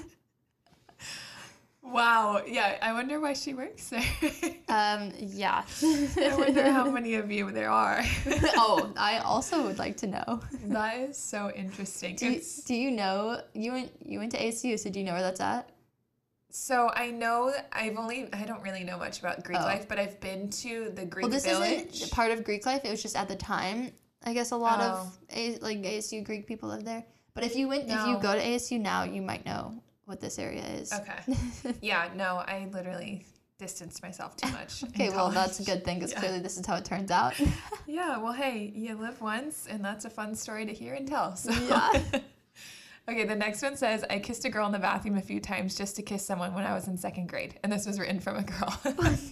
[1.93, 2.41] Wow.
[2.47, 4.03] Yeah, I wonder why she works there.
[4.69, 5.63] Um, yeah.
[5.81, 8.03] I wonder how many of you there are.
[8.57, 10.41] oh, I also would like to know.
[10.65, 12.15] that is so interesting.
[12.17, 14.77] Do you, do you know you went you went to ASU?
[14.77, 15.69] So do you know where that's at?
[16.49, 19.63] So I know I've only I don't really know much about Greek Oh.
[19.63, 21.95] life, but I've been to the Greek Well, this village.
[21.95, 22.81] isn't part of Greek life.
[22.83, 23.91] It was just at the time.
[24.25, 24.85] I guess a lot Oh.
[24.85, 27.05] of a, like ASU Greek people live there.
[27.33, 30.39] But if you went, if you go to ASU now, you might know what this
[30.39, 30.91] area is.
[30.93, 31.75] Okay.
[31.81, 33.25] yeah, no, I literally
[33.59, 34.83] distanced myself too much.
[34.89, 36.19] okay, well that's a good thing because Yeah.
[36.19, 37.39] clearly this is how it turns out.
[37.89, 41.35] Yeah, well, hey, you live once, and that's a fun story to hear and tell.
[41.37, 41.51] So.
[41.51, 42.03] Yeah.
[43.09, 45.75] okay, the next one says I kissed a girl in the bathroom a few times
[45.75, 48.35] just to kiss someone when I was in second grade, and this was written from
[48.37, 48.77] a girl.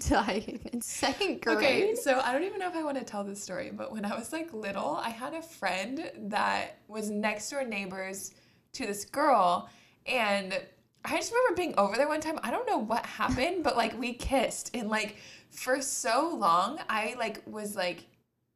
[0.09, 1.57] Dying in second grade.
[1.57, 4.05] Okay, so I don't even know if I want to tell this story, but when
[4.05, 8.33] I was like little, I had a friend that was next door neighbors
[8.73, 9.69] to this girl,
[10.05, 10.59] and
[11.03, 12.39] I just remember being over there one time.
[12.43, 15.17] I don't know what happened, but like we kissed, and like
[15.51, 18.05] for so long, I like was like,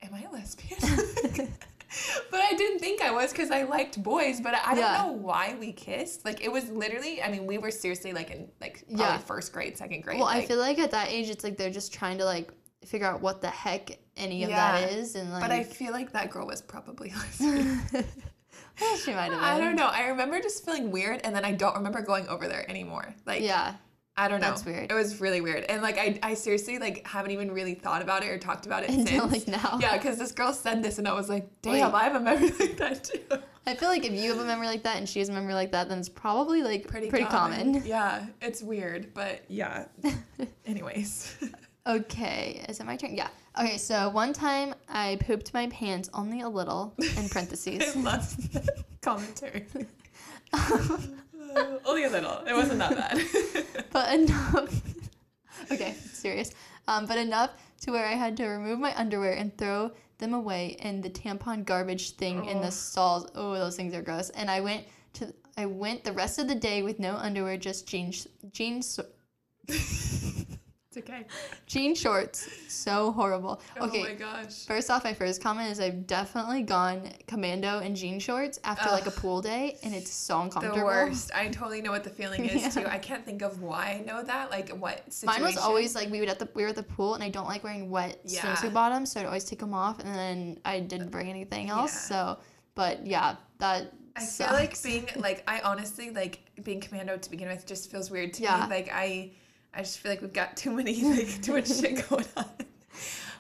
[0.02, 0.80] "Am I a lesbian?"
[2.32, 4.98] but I didn't think I was because I liked boys, but I don't Yeah.
[5.06, 6.26] know why we kissed.
[6.26, 9.18] Like it was literally, I mean, we were seriously like in like Yeah.
[9.20, 10.20] first grade, second grade.
[10.20, 12.52] Well, I feel like at that age, it's like they're just trying to like
[12.86, 15.42] figure out what the heck any of that is, and like.
[15.42, 17.82] But I feel like that girl was probably lesbian.
[19.04, 19.40] she might have been.
[19.40, 19.88] I don't know.
[19.88, 23.14] I remember just feeling weird, and then I don't remember going over there anymore.
[23.26, 23.76] Like, Yeah.
[24.18, 24.48] I don't know.
[24.50, 24.92] that's weird.
[24.92, 28.22] It was really weird, and like I, I seriously like haven't even really thought about
[28.22, 29.48] it or talked about it Until, since.
[29.48, 29.80] like, now.
[29.82, 31.84] Yeah, because this girl said this, and I was like, damn, Wait.
[31.84, 33.22] I have a memory like that too.
[33.66, 35.54] I feel like if you have a memory like that and she has a memory
[35.54, 37.82] like that, then it's probably like pretty, common.
[37.86, 39.86] Yeah, it's weird, but yeah.
[40.66, 41.38] Anyways,
[41.90, 43.16] Okay, is it my turn?
[43.16, 43.30] Yeah.
[43.60, 47.96] Okay, so one time I pooped my pants only a little in I parentheses.
[47.96, 49.66] love that commentary.
[50.54, 50.98] Uh,
[51.86, 52.44] only a little.
[52.48, 53.66] It wasn't that bad.
[53.92, 54.82] but enough.
[55.72, 56.52] okay, serious.
[56.88, 60.78] Um, but enough to where I had to remove my underwear and throw them away
[60.82, 62.62] in the tampon garbage thing in Oh.
[62.62, 63.28] the stalls.
[63.36, 64.30] Oh, those things are gross.
[64.32, 67.88] And I went to I went the rest of the day with no underwear, just
[67.88, 69.00] jeans jeans
[71.00, 71.26] okay.
[71.66, 72.48] jean shorts.
[72.68, 73.62] So horrible.
[73.80, 74.02] Oh okay.
[74.02, 74.66] Oh my gosh.
[74.66, 79.06] First off, my first comment is I've definitely gone commando in jean shorts after like
[79.08, 80.78] a pool day, and it's so uncomfortable.
[80.78, 81.32] The worst.
[81.34, 82.84] I totally know what the feeling is Yeah.
[82.84, 82.88] too.
[82.88, 84.50] I can't think of why I know that.
[84.52, 85.42] Like what situation.
[85.44, 87.30] Mine was always like we would at the we were at the pool, and I
[87.30, 88.42] don't like wearing wet Yeah.
[88.42, 91.94] swimsuit bottoms, so I'd always take them off, and then I didn't bring anything else.
[91.94, 92.36] Yeah.
[92.36, 92.40] So,
[92.76, 97.48] but yeah, that I feel like being like I honestly like being commando to begin
[97.48, 98.64] with just feels weird to Yeah.
[98.66, 98.70] me.
[98.70, 99.32] Like I
[99.74, 102.46] I just feel like we've got too many like too much shit going on.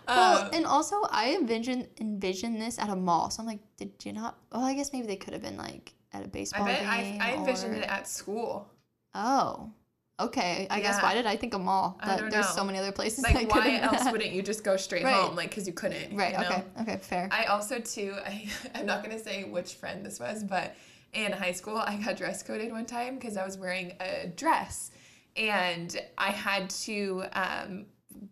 [0.08, 3.30] Well, Um, and also I envision envision this at a mall.
[3.30, 4.38] So I'm like, did you not?
[4.52, 7.20] Well, I guess maybe they could have been like at a baseball bet game.
[7.22, 8.68] I, I envisioned or- it at school.
[9.15, 9.72] Oh,
[10.20, 10.68] okay.
[10.70, 11.98] I guess why did I think a mall?
[12.02, 12.56] I That there's know.
[12.56, 13.24] so many other places.
[13.24, 15.13] Like why else been wouldn't you just go straight Right.
[15.15, 15.36] home?
[15.36, 16.15] Like because you couldn't.
[16.15, 16.34] Right.
[16.34, 16.46] you know?
[16.48, 16.63] Okay.
[16.82, 16.98] Okay.
[16.98, 17.30] Fair.
[17.32, 20.76] I also too I I'm not gonna say which friend this was, but
[21.13, 24.92] in high school I got dress coded one time because I was wearing a dress
[25.36, 27.86] and I had to um,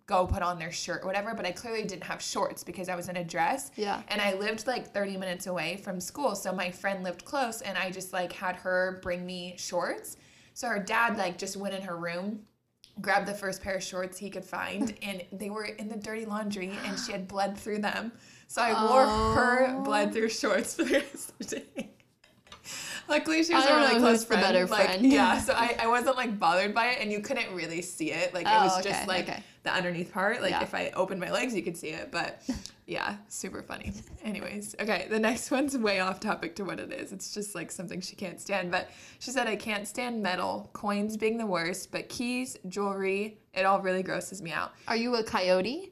[0.06, 2.96] go put on their shirt or whatever, but I clearly didn't have shorts because I
[2.96, 3.72] was in a dress.
[3.76, 4.02] Yeah.
[4.10, 7.78] And I lived like 30 minutes away from school, so my friend lived close and
[7.78, 10.18] I just like had her bring me shorts.
[10.54, 12.42] So her dad like just went in her room
[13.00, 16.26] grabbed the first pair of shorts he could find and they were in the dirty
[16.26, 18.12] laundry and she had bled through them
[18.48, 19.06] so i wore
[19.36, 19.84] her Oh.
[19.84, 21.92] bled through shorts for the rest of the day
[23.10, 25.06] luckily she was a really close the friend better like friend.
[25.12, 28.34] yeah so I, I wasn't like bothered by it and you couldn't really see it
[28.34, 29.44] like it Oh, was okay, just like okay.
[29.64, 30.64] the underneath part like Yeah.
[30.64, 32.42] if i opened my legs you could see it but
[32.86, 33.94] yeah super funny
[34.24, 37.72] anyways okay the next one's way off topic to what it is it's just like
[37.72, 38.90] something she can't stand but
[39.20, 43.82] she said i can't stand metal coins being the worst but keys jewelry it all
[43.82, 45.92] really grosses me out Are you a coyote?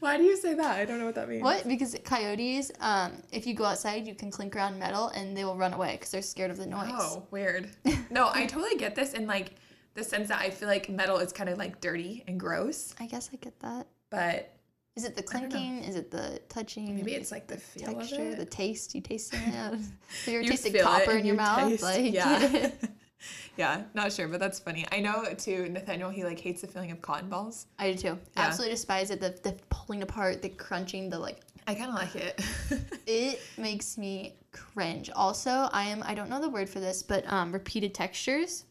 [0.00, 1.66] Why do you say that i don't know what that means What?
[1.66, 5.56] Because coyotes, um, if you go outside, you can clink around metal and they will
[5.56, 6.90] run away because they're scared of the noise.
[6.94, 7.68] oh weird
[8.10, 9.52] no i totally get this in like
[9.94, 13.04] the sense that I feel like metal is kind of like dirty and gross, I
[13.06, 13.86] guess I get that.
[14.08, 14.50] but
[14.96, 15.48] Is it the I don't know.
[15.50, 15.84] clinking?
[15.84, 16.96] Is it the touching?
[16.96, 18.94] maybe it's like the feel texture, the taste.
[18.94, 19.38] You taste it.
[19.40, 19.80] Have
[20.26, 21.68] you ever You tasted feel it copper in your, your mouth?
[21.68, 21.82] taste.
[21.82, 22.70] Like yeah.
[23.56, 24.86] yeah, not sure, but that's funny.
[24.92, 27.66] I know too, Nathaniel, he like hates the feeling of cotton balls.
[27.78, 28.18] I do too.
[28.36, 28.42] Yeah.
[28.46, 29.20] Absolutely despise it.
[29.20, 31.40] The the pulling apart, the crunching, the like.
[31.66, 32.40] I kind of like it.
[33.06, 35.10] It makes me cringe.
[35.14, 36.02] Also, I am.
[36.04, 38.64] I don't know the word for this, but um, repeated textures.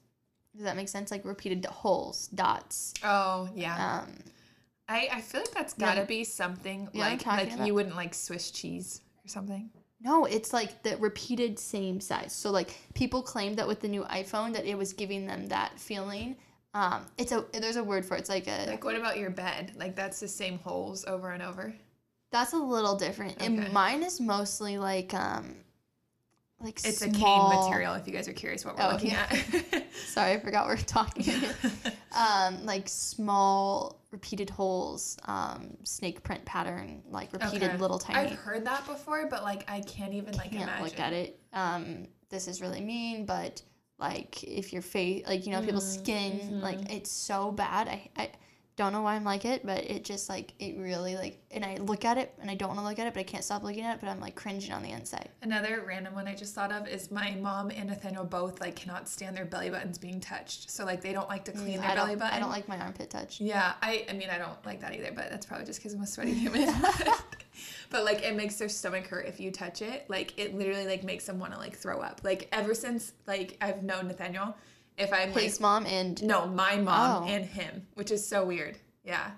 [0.56, 1.12] Does that make sense?
[1.12, 2.94] Like repeated holes, dots.
[3.04, 4.02] oh, yeah.
[4.02, 4.14] Um,
[4.90, 8.14] I, I feel like that's gotta be something Yeah, like like about- you wouldn't like
[8.14, 9.70] Swiss cheese or something.
[10.04, 12.34] No, it's like the repeated same size.
[12.34, 15.80] So like people claim that with the new iPhone that it was giving them that
[15.80, 16.36] feeling.
[16.74, 18.22] Um, it's a there's a word for it.
[18.22, 19.74] It's like a Like what about your bed?
[19.76, 21.74] Like that's the same holes over and over.
[22.32, 23.34] that's a little different.
[23.34, 23.46] Okay.
[23.46, 25.56] And mine is mostly like um,
[26.62, 29.28] like It's a cane material if you guys are curious what we're Oh, looking yeah.
[29.74, 29.94] at.
[30.08, 31.34] Sorry, I forgot we we're talking.
[32.18, 37.78] um, like small repeated holes, um, snake print pattern, like repeated Okay.
[37.78, 38.32] little tiny.
[38.32, 40.84] I've heard that before, but like I can't even like can't imagine.
[40.86, 41.40] look at it.
[41.54, 43.64] Um, this is really mean, but
[43.98, 46.62] like if your face, like you know, people's Mm, skin, mm-hmm.
[46.62, 47.88] like it's so bad.
[47.88, 48.30] I, I
[48.78, 51.76] don't know why I'm like it, but it just like it really like, and I
[51.76, 53.64] look at it and I don't want to look at it, but I can't stop
[53.64, 54.00] looking at it.
[54.02, 55.30] But I'm like cringing on the inside.
[55.42, 59.10] Another random one I just thought of is my mom and Nathaniel both like cannot
[59.10, 60.72] stand their belly buttons being touched.
[60.72, 62.34] So like they don't like to clean Mm, their I belly button.
[62.34, 63.42] I don't like my armpit touch.
[63.42, 66.02] Yeah, I I mean I don't like that either, but that's probably just because I'm
[66.02, 66.74] a sweaty human.
[67.90, 70.06] but like it makes their stomach hurt if you touch it.
[70.10, 72.22] Like it literally like makes them want to like throw up.
[72.24, 74.56] Like ever since like I've known Nathaniel,
[75.02, 77.28] if I'm like mom and no my mom Oh.
[77.28, 78.78] and him, which is so weird.
[79.04, 79.32] Yeah.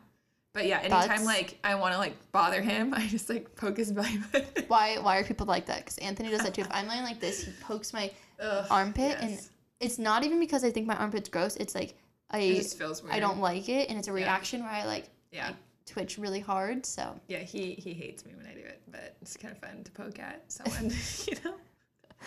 [0.53, 3.77] But yeah, anytime That's- like I want to like bother him, I just like poke
[3.77, 4.47] his belly button.
[4.67, 5.77] why why are people like that?
[5.79, 6.61] Because Anthony does that too.
[6.61, 9.39] If I'm laying like this, he pokes my Ugh, armpit, and
[9.79, 11.55] it's not even because I think my armpit's gross.
[11.55, 11.95] It's like
[12.29, 13.15] I it just feels weird.
[13.15, 15.51] I don't like it, and it's a reaction where I like Yeah.
[15.87, 16.85] twitch really hard.
[16.85, 19.83] So Yeah, he he hates me when I do it, but it's kind of fun
[19.83, 20.91] to poke at someone,
[21.27, 21.55] you know.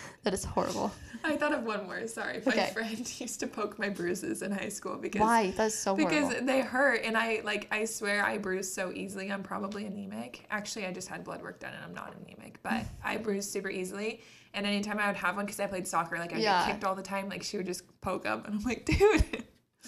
[0.25, 0.93] that is horrible.
[1.25, 2.07] I thought of one more.
[2.07, 2.71] Sorry, my Okay.
[2.73, 5.51] friend used to poke my bruises in high school because Why?
[5.57, 6.47] That's so because horrible.
[6.47, 9.31] they hurt, and I like I swear I bruise so easily.
[9.33, 10.45] I'm probably anemic.
[10.51, 13.71] Actually, I just had blood work done, and I'm not anemic, but I bruise super
[13.71, 14.21] easily.
[14.55, 16.65] And anytime I would have one, because I played soccer, like I Yeah.
[16.65, 19.45] get kicked all the time, like she would just poke up, and I'm like, dude.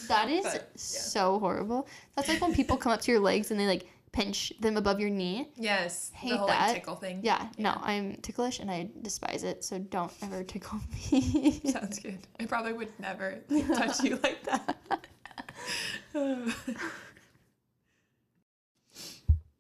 [0.09, 0.81] That is But, yeah.
[0.81, 1.89] so horrible.
[2.15, 5.01] That's like when people come up to your legs and they like pinch them above
[5.01, 5.49] your knee.
[5.57, 6.67] Yes, Hate the whole that.
[6.69, 7.21] like tickle thing.
[7.23, 9.65] Yeah, no, I'm ticklish and I despise it.
[9.65, 11.61] So don't ever tickle me.
[11.67, 12.19] Sounds good.
[12.41, 15.07] I probably would never like, touch you like that.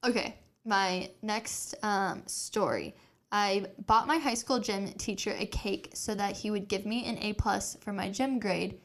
[0.04, 2.94] Okay, my next um, story.
[3.32, 7.04] I bought my high school gym teacher a cake so that he would give me
[7.04, 8.78] an A plus for my gym grade.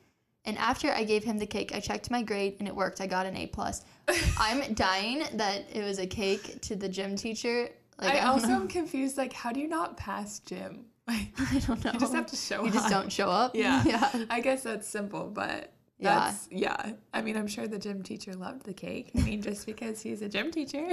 [0.43, 2.99] And after I gave him the cake, I checked my grade and it worked.
[2.99, 3.83] I got an A plus.
[4.37, 7.69] I'm dying that it was a cake to the gym teacher.
[8.01, 8.55] Like, I don't also know.
[8.55, 9.17] am confused.
[9.17, 10.85] Like, how do you not pass gym?
[11.07, 11.91] Like, I don't know.
[11.91, 12.65] you just have to show up.
[12.65, 13.55] You just don't show up.
[13.55, 13.83] Yeah.
[13.85, 14.23] yeah.
[14.29, 16.15] I guess that's simple, but Yeah.
[16.17, 16.93] that's yeah.
[17.13, 19.11] I mean, I'm sure the gym teacher loved the cake.
[19.17, 20.85] I mean, just because he's a gym teacher,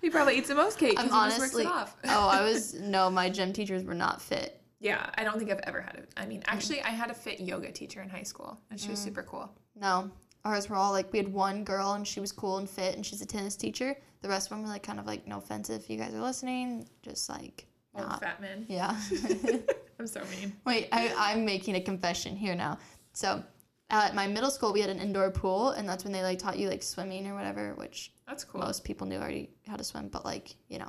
[0.00, 1.62] he probably eats the most cake I'm because he just works honestly.
[1.64, 1.96] it off.
[2.06, 3.08] oh, I was no.
[3.08, 4.60] My gym teachers were not fit.
[4.80, 6.10] yeah, I don't think I've ever had it.
[6.16, 8.82] I mean, actually, I had a fit yoga teacher in high school, and Mm.
[8.82, 9.48] she was super cool.
[9.80, 10.10] No,
[10.46, 13.04] ours were all like we had one girl and she was cool and fit and
[13.04, 13.96] she's a tennis teacher.
[14.22, 16.20] The rest of them were like kind of like no offense if you guys are
[16.20, 18.20] listening, just like Old not.
[18.20, 18.64] fat man.
[18.68, 18.96] Yeah.
[19.98, 20.52] I'm so mean.
[20.64, 22.78] Wait, I, I'm making a confession here now.
[23.12, 23.42] So
[23.90, 26.58] at my middle school we had an indoor pool and that's when they like taught
[26.58, 28.60] you like swimming or whatever, which That's cool.
[28.60, 30.88] most people knew already how to swim, but like you know.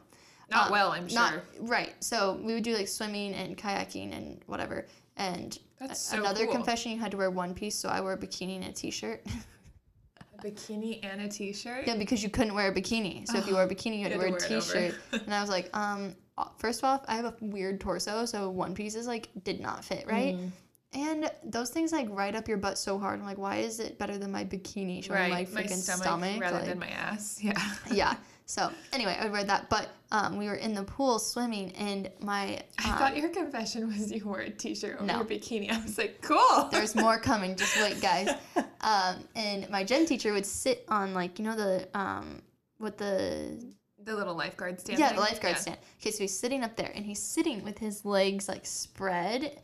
[0.49, 1.19] Not um, well, I'm sure.
[1.19, 1.93] Not right.
[2.01, 4.85] So we would do like swimming and kayaking and whatever.
[5.17, 5.57] And
[5.93, 6.53] so another cool.
[6.55, 7.75] confession, you had to wear one piece.
[7.75, 9.25] So I wore a bikini and a t-shirt.
[10.39, 11.87] a bikini and a t-shirt.
[11.87, 13.27] Yeah, because you couldn't wear a bikini.
[13.27, 14.61] So if you wore a bikini, you had to wear a it over.
[14.61, 14.95] t-shirt.
[15.11, 18.75] and I was like, um, uh, first off, I have a weird torso, so one
[18.75, 20.35] piece is like did not fit right.
[20.35, 20.51] Mm.
[20.93, 23.19] And those things like ride up your butt so hard.
[23.19, 26.03] I'm like, why is it better than my bikini showing Right, my my freaking stomach,
[26.03, 26.41] stomach?
[26.41, 27.39] rather Like, than my ass.
[27.43, 27.61] Yeah.
[27.91, 28.15] yeah.
[28.49, 32.61] So anyway, I read that, but um, we were in the pool swimming, and my
[32.83, 35.17] I um, thought your confession was you wore a t-shirt over No.
[35.17, 35.69] your bikini.
[35.69, 36.69] I was like, cool.
[36.71, 37.57] there's more coming.
[37.57, 38.29] Just wait, guys.
[38.79, 42.41] Um, and my gym teacher would sit on like you know the um,
[42.77, 43.61] what the
[44.03, 44.97] the little lifeguard stand.
[44.99, 45.15] Yeah, thing?
[45.17, 45.61] the lifeguard Yeah.
[45.61, 45.77] stand.
[45.99, 49.59] Okay, so he's sitting up there and he's sitting with his legs like spread.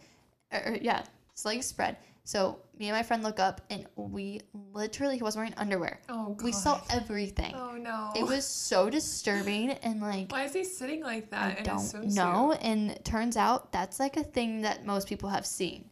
[0.52, 1.96] Or, or, yeah, his legs spread.
[2.26, 4.42] So me and my friend look up and we
[4.74, 6.00] literally, he wasn't wearing underwear.
[6.10, 6.42] Oh god.
[6.44, 7.54] We saw everything.
[7.56, 8.12] Oh no.
[8.16, 11.78] It was so disturbing and like, Why is he sitting like that I in don't
[11.80, 12.16] swimsuit?
[12.16, 12.54] know.
[12.54, 15.90] And turns out that's like a thing that most people have seen.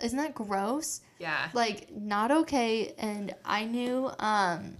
[0.00, 1.00] isn't that gross?
[1.18, 1.48] Yeah.
[1.52, 2.94] Like not okay.
[2.98, 4.76] And I knew um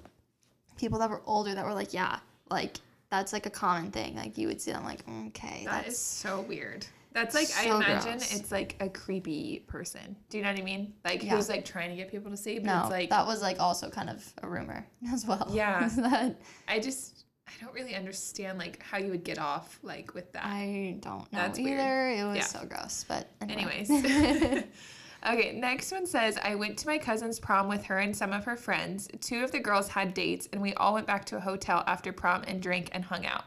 [0.76, 2.18] people that were older that were like, yeah,
[2.50, 2.76] like
[3.10, 4.14] that's like a common thing.
[4.16, 6.86] Like you would see them like, "Mm, okay, That that's is so weird.
[7.12, 8.34] That's like I imagine gross.
[8.34, 10.16] it's like a creepy person.
[10.30, 10.94] Do you know what I mean?
[11.04, 11.36] Like Yeah.
[11.36, 12.80] who's like trying to get people to see, but no.
[12.82, 15.46] it's like that was like also kind of a rumor as well.
[15.52, 15.88] Yeah.
[15.96, 20.32] that I just I don't really understand like how you would get off like with
[20.32, 20.44] that.
[20.46, 21.80] I don't know That's weird.
[21.80, 22.08] either.
[22.10, 22.44] It was Yeah.
[22.44, 23.04] so gross.
[23.06, 23.84] But anyway.
[23.88, 24.64] Anyways.
[25.28, 28.44] okay, next one says I went to my cousin's prom with her and some of
[28.46, 29.08] her friends.
[29.20, 32.10] Two of the girls had dates, and we all went back to a hotel after
[32.12, 33.44] prom and drank and hung out.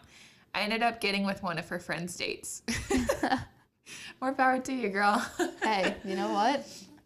[0.53, 2.61] I ended up getting with one of her friends' dates.
[4.21, 5.25] More power to you, girl.
[5.63, 6.65] hey, you know what?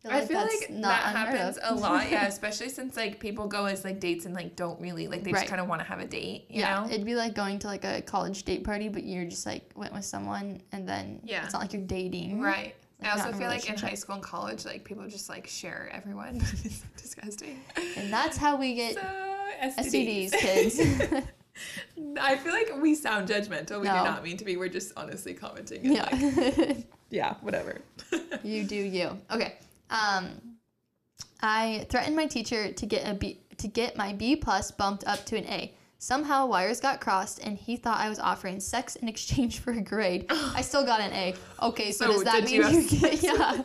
[0.10, 2.26] I feel like not that happens a lot, yeah.
[2.28, 5.40] Especially since like people go as like dates and like don't really like they Right.
[5.42, 6.86] just kind of want to have a date, you yeah, know?
[6.90, 9.94] it'd be like going to like a college date party, but you're just like went
[9.94, 11.44] with someone, and then Yeah.
[11.44, 12.40] it's not like you're dating.
[12.40, 12.76] Right.
[13.02, 15.28] I also not in a feel like in high school and college, like people just
[15.30, 16.38] like share everyone.
[16.38, 17.60] it's disgusting.
[17.98, 19.02] And that's how we get So
[19.62, 21.28] STDs, STDs, kids.
[22.20, 23.80] I feel like we sound judgmental.
[23.82, 23.98] We No.
[23.98, 24.58] do not mean to be.
[24.58, 25.86] We're just honestly commenting.
[25.86, 26.74] and, like, yeah.
[27.10, 27.82] yeah, whatever.
[28.44, 29.18] you do you.
[29.32, 29.56] Okay.
[29.90, 30.30] Um,
[31.42, 35.26] I threatened my teacher to get a B to get my B plus bumped up
[35.28, 35.74] to an A.
[36.02, 39.82] Somehow wires got crossed, and he thought I was offering sex in exchange for a
[39.82, 40.26] grade.
[40.30, 41.36] I still got an A.
[41.62, 43.22] Okay, so, So does that mean you you, get?
[43.22, 43.64] Yeah.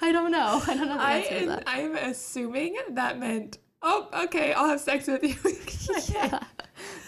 [0.00, 0.62] I don't know.
[0.66, 1.60] I don't know I am.
[1.66, 6.14] I'm assuming that meant, oh, okay, I'll have sex with you.
[6.14, 6.40] yeah.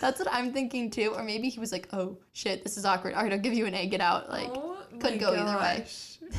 [0.00, 1.12] That's what I'm thinking too.
[1.16, 3.14] Or maybe he was like, "Oh shit, this is awkward.
[3.14, 3.86] All right, I'll give you an A.
[3.86, 5.86] Get out." Like, Oh could go either way.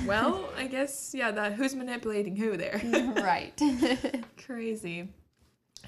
[0.06, 1.32] Well, I guess yeah.
[1.32, 2.82] That who's manipulating who there?
[3.18, 3.60] right.
[4.46, 5.10] Crazy.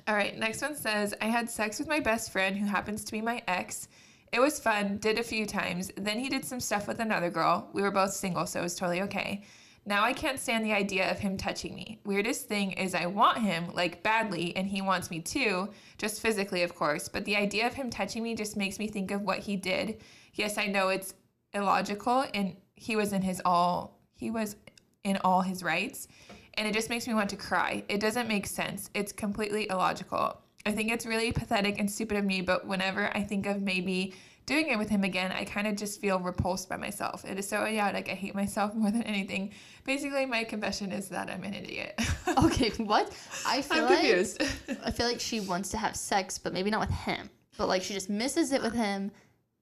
[0.07, 3.11] All right, next one says I had sex with my best friend who happens to
[3.11, 3.87] be my ex.
[4.31, 5.91] It was fun, did a few times.
[5.97, 7.69] Then he did some stuff with another girl.
[7.73, 9.43] We were both single, so it was totally okay.
[9.85, 11.99] Now I can't stand the idea of him touching me.
[12.05, 16.63] Weirdest thing is I want him, like badly, and he wants me too, just physically,
[16.63, 17.09] of course.
[17.09, 20.01] But the idea of him touching me just makes me think of what he did.
[20.33, 21.15] Yes, I know it's
[21.53, 24.55] illogical, and he was in his all, he was
[25.03, 26.07] in all his rights
[26.55, 27.83] and it just makes me want to cry.
[27.87, 28.89] It doesn't make sense.
[28.93, 30.41] It's completely illogical.
[30.65, 34.13] I think it's really pathetic and stupid of me, but whenever I think of maybe
[34.51, 37.23] doing it with him again, I kind of just feel repulsed by myself.
[37.23, 38.09] It is so idiotic.
[38.09, 39.51] I hate myself more than anything.
[39.85, 41.99] Basically, my confession is that I'm an idiot.
[42.45, 43.11] okay, what?
[43.47, 44.43] I feel I'm like confused.
[44.83, 47.29] I feel like she wants to have sex, but maybe not with him.
[47.57, 49.11] But like she just misses it with him,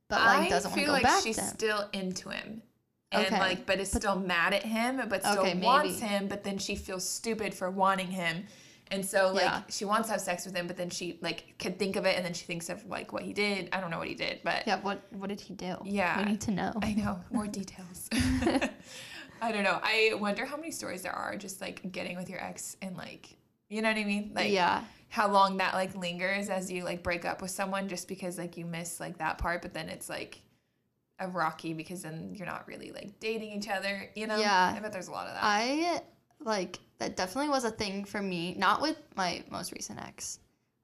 [0.09, 1.49] but like doesn't want to feel go like back she's to him.
[1.49, 2.61] still into him.
[3.11, 3.39] And Okay.
[3.39, 6.75] like, but is still mad at him, but still Okay, wants him, but then she
[6.75, 8.45] feels stupid for wanting him.
[8.91, 9.61] And so like Yeah.
[9.69, 12.15] she wants to have sex with him, but then she like could think of it
[12.17, 13.69] and then she thinks of like what he did.
[13.71, 15.77] I don't know what he did, but Yeah, what what did he do?
[15.83, 16.17] Yeah.
[16.19, 16.73] we need to know.
[16.81, 18.09] I know more details.
[19.41, 19.79] I don't know.
[19.81, 23.35] I wonder how many stories there are just like getting with your ex and like
[23.69, 24.31] you know what I mean?
[24.33, 28.07] Like yeah, how long that like lingers as you like break up with someone just
[28.07, 30.41] because like you miss like that part, but then it's like
[31.19, 34.37] a rocky because then you're not really like dating each other, you know?
[34.37, 34.73] Yeah.
[34.75, 35.43] I bet there's a lot of that.
[35.43, 36.01] I
[36.43, 38.55] like that definitely was a thing for me.
[38.57, 40.39] Not with my most recent ex.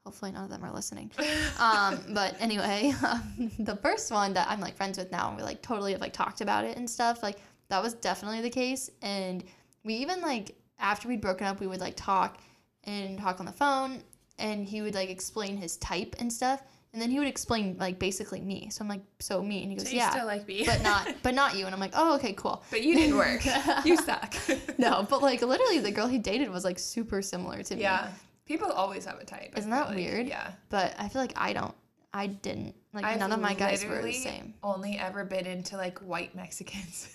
[0.06, 1.12] Hopefully, none of them are listening.
[1.58, 5.44] Um, but anyway, um, the first one that I'm like friends with now, and we
[5.44, 7.24] like totally have like talked about it and stuff.
[7.24, 7.40] Like
[7.70, 9.44] that was definitely the case, and
[9.86, 12.40] we even like after we'd broken up, we would like talk
[12.84, 14.04] and talk on the phone,
[14.38, 16.62] and he would like explain his type and stuff,
[16.96, 18.70] and then he would explain like basically me.
[18.72, 20.64] So I'm like, so me, and he goes, so you yeah, still like me.
[20.66, 21.66] but not, but not you.
[21.66, 22.64] And I'm like, oh, okay, cool.
[22.72, 23.42] but you didn't work.
[23.86, 24.34] you suck.
[24.78, 27.82] No, but like literally, the girl he dated was like super similar to me.
[27.82, 28.12] yeah.
[28.46, 29.58] People always have a type.
[29.58, 29.98] Isn't that like.
[29.98, 30.28] weird?
[30.28, 30.52] Yeah.
[30.70, 31.76] But I feel like I don't.
[32.14, 32.76] I didn't.
[32.94, 34.54] Like I've none of my guys were the same.
[34.64, 37.10] Only ever been into like white Mexicans.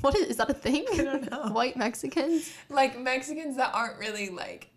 [0.00, 0.84] What is, is that a thing?
[0.92, 1.48] I don't know.
[1.52, 2.52] White Mexicans?
[2.68, 4.68] like Mexicans that aren't really like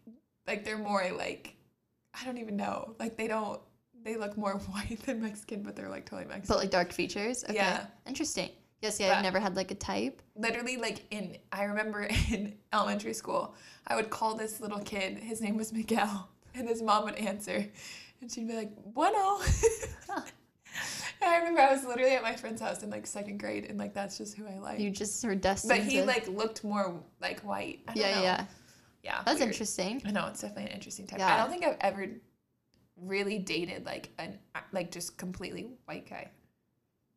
[0.47, 1.55] like they're more like
[2.13, 2.95] I don't even know.
[2.97, 3.59] Like they don't
[4.07, 6.47] they look more white than Mexican, but they're like totally Mexican.
[6.47, 7.43] But like dark features?
[7.43, 7.55] Okay.
[7.55, 7.85] Yeah.
[8.07, 8.49] Interesting.
[8.81, 10.21] Yes, yeah, I've never had like a type.
[10.35, 13.55] Literally like in I remember in elementary school,
[13.87, 17.65] I would call this little kid, his name was Miguel, and his mom would answer
[18.21, 19.39] and she'd be like, Bueno
[21.19, 23.79] And I remember I was literally at my friend's house in like second grade and
[23.79, 24.79] like that's just who I like.
[24.79, 27.79] You just were destined but he to- like looked more like white.
[27.87, 28.21] I don't Yeah, know.
[28.21, 28.45] yeah.
[29.03, 29.21] Yeah.
[29.25, 29.49] That's weird.
[29.49, 30.01] interesting.
[30.05, 31.19] I know it's definitely an interesting type.
[31.19, 32.07] I don't think I've ever
[33.01, 34.37] really dated like an
[34.71, 36.29] like just completely white guy.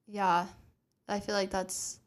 [0.07, 0.47] Yeah.
[1.09, 1.99] I feel like that's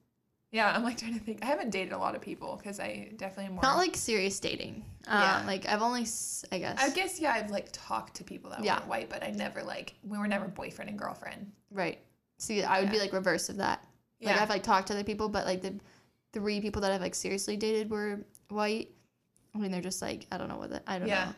[0.52, 1.40] Yeah, I'm like trying to think.
[1.44, 3.64] I haven't dated a lot of people because I definitely am more.
[3.64, 4.86] not like serious dating.
[5.08, 5.44] Um, Yeah.
[5.46, 6.06] Like I've only,
[6.52, 6.80] I guess.
[6.80, 8.80] I guess yeah, I've like talked to people that Yeah.
[8.82, 11.52] were white, but I never like we were never boyfriend and girlfriend.
[11.72, 12.00] Right.
[12.38, 13.84] See, I would be like reverse of that.
[14.22, 14.42] Like Yeah.
[14.44, 15.74] I've like talked to other people, but like the
[16.32, 18.20] three people that I've like seriously dated were
[18.50, 18.90] white.
[19.56, 21.26] I mean, they're just like I don't know what the, I don't Yeah.
[21.26, 21.34] know,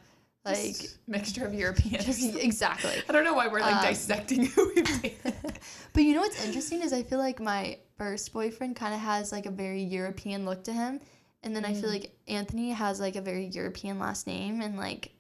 [0.46, 2.24] like mixture of Europeans.
[2.36, 2.92] exactly.
[3.10, 5.34] I don't know why we're like Um, dissecting who we've dated.
[5.94, 9.32] But you know what's interesting is I feel like my first boyfriend kind of has
[9.32, 11.00] like a very European look to him,
[11.44, 11.94] and then I feel Mm.
[11.94, 15.12] like Anthony has like a very European last name, and like,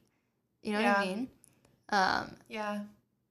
[0.61, 1.27] you know what I mean?
[1.89, 2.81] Um, yeah.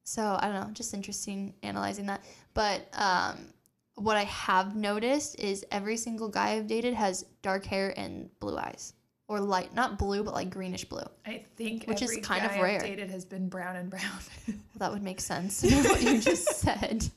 [0.05, 2.22] so I don't know, just interesting analyzing that.
[2.55, 3.53] But um,
[3.97, 8.57] what I have noticed is every single guy I've dated has dark hair and blue
[8.57, 8.93] eyes,
[9.29, 11.05] or light, not blue, but like greenish blue.
[11.27, 12.79] I think Which is kind of rare.
[12.81, 14.03] dated has been brown and brown.
[14.79, 17.09] That would make sense what you just said.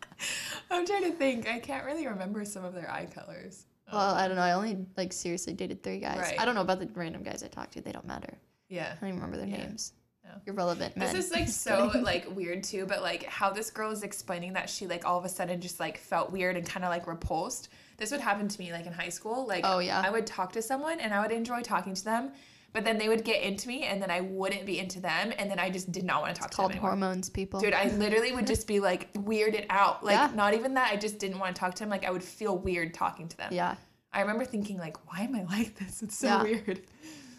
[0.70, 1.48] I'm trying to think.
[1.48, 3.66] I can't really remember some of their eye colors.
[3.92, 4.42] Well, I don't know.
[4.42, 6.18] I only like seriously dated three guys.
[6.18, 6.40] Right.
[6.40, 7.80] I don't know about the random guys I talked to.
[7.82, 8.38] They don't matter.
[8.68, 8.92] yeah.
[8.96, 9.66] I don't even remember their Yeah.
[9.66, 9.92] names.
[10.24, 10.30] No.
[10.46, 10.96] Irrelevant.
[10.96, 11.12] Men.
[11.12, 14.70] This is like so like weird too, but like how this girl is explaining that
[14.70, 17.68] she like all of a sudden just like felt weird and kind of like repulsed.
[17.98, 19.46] This would happen to me like in high school.
[19.46, 20.02] Like Oh, yeah.
[20.04, 22.32] I would talk to someone and I would enjoy talking to them,
[22.72, 25.50] but then they would get into me and then I wouldn't be into them and
[25.50, 27.60] then I just did not want to talk to called them hormones, people.
[27.60, 30.02] Dude, I literally would just be like weirded out.
[30.04, 30.30] Like Yeah.
[30.34, 31.90] not even that I just didn't want to talk to them.
[31.90, 33.52] Like I would feel weird talking to them.
[33.52, 33.76] yeah,
[34.12, 36.02] I remember thinking like, why am I like this?
[36.02, 36.42] It's so Yeah.
[36.42, 36.80] weird.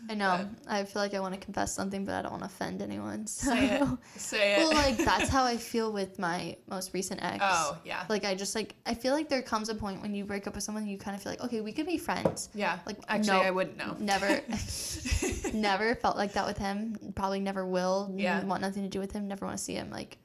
[0.10, 0.50] I know.
[0.68, 3.26] I feel like I want to confess something, but I don't want to offend anyone.
[3.28, 3.54] So.
[3.54, 3.88] Say it.
[4.18, 4.58] Say it.
[4.58, 7.42] well, like that's how I feel with my most recent ex.
[7.42, 8.04] oh yeah.
[8.10, 10.56] Like I just like I feel like there comes a point when you break up
[10.56, 12.50] with someone, you kind of feel like okay, we could be friends.
[12.54, 12.80] Yeah.
[12.86, 13.96] Like Actually, no, I wouldn't know.
[14.00, 14.42] Never,
[15.54, 16.98] never felt like that with him.
[17.16, 18.12] Probably never will.
[18.16, 18.44] Yeah.
[18.44, 19.28] Want nothing to do with him.
[19.28, 19.90] Never want to see him.
[19.90, 20.18] Like,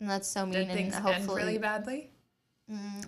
[0.00, 0.54] and that's so mean.
[0.54, 2.10] Did and things hopefully, end really badly?
[2.70, 3.06] Mm,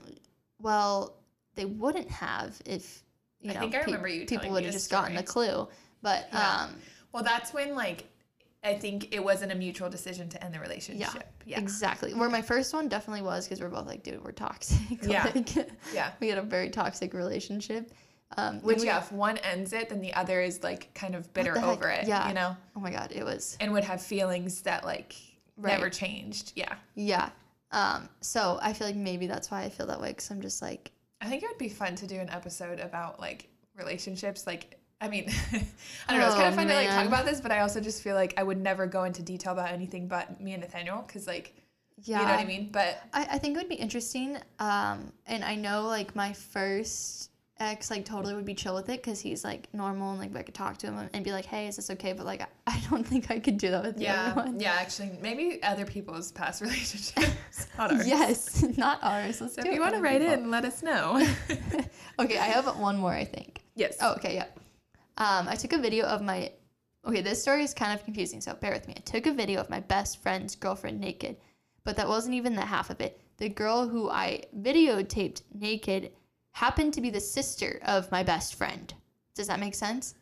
[0.61, 1.17] well,
[1.55, 3.03] they wouldn't have if
[3.41, 5.69] you I know think I pe- remember you people would have just gotten a clue.
[6.03, 6.63] But Yeah.
[6.65, 6.77] um,
[7.13, 8.05] Well, that's when like
[8.65, 11.33] I think it wasn't a mutual decision to end the relationship.
[11.47, 11.61] Yeah.
[11.61, 12.13] exactly.
[12.13, 14.79] Where my first one definitely was because we're both like, dude, we're toxic.
[15.03, 15.31] Yeah.
[15.33, 15.55] like,
[15.95, 16.11] Yeah.
[16.21, 17.93] we had a very toxic relationship.
[18.37, 21.33] Um, Which we- yeah, if one ends it, then the other is like kind of
[21.33, 22.07] bitter over it.
[22.09, 22.27] Yeah.
[22.29, 22.57] You know?
[22.77, 25.15] Oh my god, it was And would have feelings that like
[25.57, 26.53] never changed.
[26.57, 26.75] Yeah.
[26.95, 27.31] yeah.
[27.71, 30.61] Um, so I feel like maybe that's why I feel that way because I'm just
[30.63, 30.91] like,
[31.21, 34.47] I think it would be fun to do an episode about like relationships.
[34.47, 35.29] Like, I mean,
[36.09, 36.27] I don't know.
[36.27, 38.15] It's kind Oh, of fun to like talk about this, but I also just feel
[38.17, 41.55] like I would never go into detail about anything but me and Nathaniel because, like,
[42.03, 42.21] yeah.
[42.21, 42.71] you know what I mean.
[42.73, 44.39] But I, I think it would be interesting.
[44.59, 47.31] Um, and I know like my first
[47.61, 50.43] ex like totally would be chill with it because he's like normal and like I
[50.43, 52.13] could talk to him and be like, hey, is this okay?
[52.13, 54.61] But like I, I don't think I could do that with the yeah, other one.
[54.61, 58.07] yeah, actually, maybe other people's past relationships, not ours.
[58.07, 59.41] Yes, not ours.
[59.41, 60.35] Let's So do if you want to write people.
[60.35, 61.25] in, let us know.
[62.21, 63.13] Okay, I have one more.
[63.13, 63.63] I think.
[63.75, 63.97] yes.
[64.01, 64.47] Oh, okay, yeah.
[65.19, 66.53] Um, I took a video of my.
[67.07, 68.95] Okay, this story is kind of confusing, so bear with me.
[68.97, 71.37] I took a video of my best friend's girlfriend naked,
[71.85, 73.21] but that wasn't even the half of it.
[73.39, 76.13] The girl who I videotaped naked
[76.53, 78.93] happened to be the sister of my best friend.
[79.35, 80.15] Does that make sense?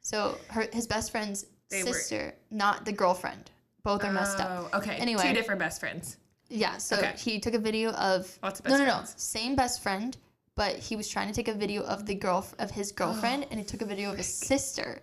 [0.00, 3.50] So her his best friend's They were- sister, not the girlfriend.
[3.82, 4.70] Both are messed up.
[4.72, 4.96] Oh, okay.
[4.96, 5.22] Anyway.
[5.22, 6.16] two different best friends.
[6.48, 7.14] Yeah, so Okay.
[7.18, 9.14] he took a video of Lots of no, no, no, friends.
[9.22, 10.16] same best friend,
[10.58, 13.60] but he was trying to take a video of the girl of his girlfriend, and
[13.60, 15.00] he took a oh, video of his sister,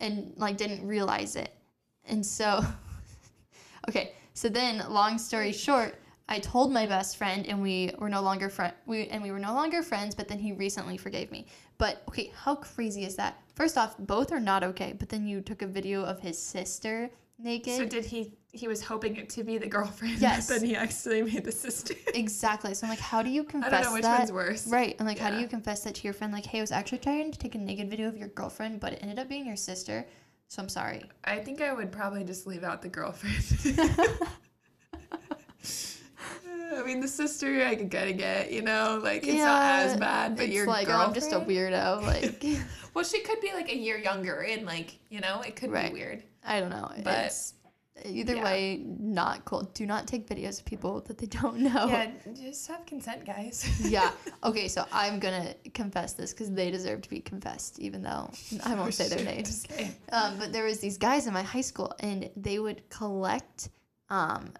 [0.00, 1.54] and like didn't realize it,
[2.06, 2.60] and so,
[3.88, 5.94] okay, so then long story short,
[6.28, 9.38] I told my best friend, and we were no longer friend, we and we were
[9.38, 11.46] no longer friends, but then he recently forgave me.
[11.78, 13.40] But okay, how crazy is that?
[13.54, 17.10] First off, both are not okay, but then you took a video of his sister
[17.38, 17.76] naked.
[17.76, 18.32] So did he?
[18.52, 20.18] He was hoping it to be the girlfriend.
[20.20, 20.46] Yes.
[20.48, 21.94] Then he actually made the sister.
[22.14, 22.72] Exactly.
[22.74, 23.72] So I'm like, how do you confess?
[23.72, 24.18] I don't know which that?
[24.20, 24.66] one's worse.
[24.68, 24.94] Right.
[24.98, 26.32] And like, how do you confess that to your friend?
[26.32, 28.92] Like, hey, I was actually trying to take a naked video of your girlfriend, but
[28.92, 30.06] it ended up being your sister.
[30.48, 31.02] So I'm sorry.
[31.24, 33.34] I think I would probably just leave out the girlfriend.
[36.76, 39.96] I mean, the sister I could kind of get, you know, like it's not as
[39.96, 41.08] bad, but it's your like, oh, girlfriend.
[41.08, 42.02] I'm just a weirdo.
[42.02, 42.44] Like,
[42.94, 45.92] Well, she could be like a year younger, and like you know, it could Right.
[45.92, 46.22] be weird.
[46.44, 46.90] I don't know.
[47.02, 47.54] But- it's
[48.04, 48.44] either yeah.
[48.44, 49.62] way, not cool.
[49.74, 51.86] Do not take videos of people that they don't know.
[51.86, 53.68] Yeah, just have consent, guys.
[53.90, 54.10] yeah.
[54.42, 58.30] Okay, so I'm gonna confess this because they deserve to be confessed, even though
[58.64, 59.64] I won't say their names.
[59.70, 59.90] Okay.
[60.12, 63.70] Um, but there was these guys in my high school, and they would collect
[64.10, 64.52] um,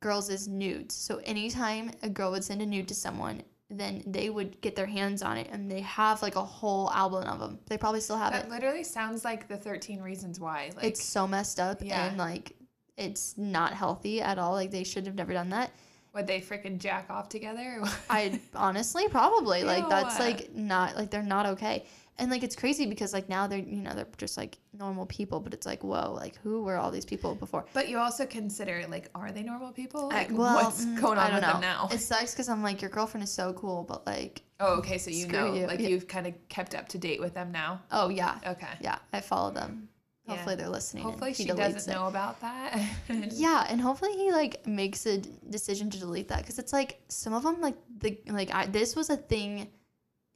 [0.00, 0.94] girls' nudes.
[0.94, 3.42] So anytime a girl would send a nude to someone,
[3.78, 7.24] then they would get their hands on it, and they have like a whole album
[7.24, 7.58] of them.
[7.66, 8.36] They probably still have it.
[8.36, 8.50] That it.
[8.50, 10.70] literally sounds like the Thirteen Reasons Why.
[10.76, 12.06] Like, It's so messed up, Yeah.
[12.06, 12.54] and like
[12.96, 14.52] it's not healthy at all.
[14.52, 15.70] Like they should have never done that.
[16.14, 17.82] would they freaking jack off together?
[18.10, 21.86] I honestly probably like that's like not like they're not okay.
[22.18, 25.40] And like it's crazy because like now they're you know they're just like normal people
[25.40, 28.84] but it's like whoa like who were all these people before But you also consider
[28.88, 30.10] like, are they normal people?
[30.12, 31.52] I- Like, well, what's mm, going I on with know.
[31.52, 31.88] them now?
[31.90, 34.96] it sucks because i'm like your girlfriend is so cool but like oh, okay.
[34.98, 35.66] So you know, you.
[35.66, 35.88] like Yeah.
[35.88, 37.80] you've kind of kept up to date with them now.
[37.90, 38.74] oh yeah Okay.
[38.80, 39.88] yeah i follow them
[40.26, 40.34] Yeah.
[40.34, 41.94] hopefully they're listening Hopefully she doesn't it.
[41.94, 42.78] know about that.
[43.32, 45.18] yeah and hopefully he like makes a
[45.50, 48.94] decision to delete that because it's like some of them like the like I, this
[48.94, 49.68] was a thing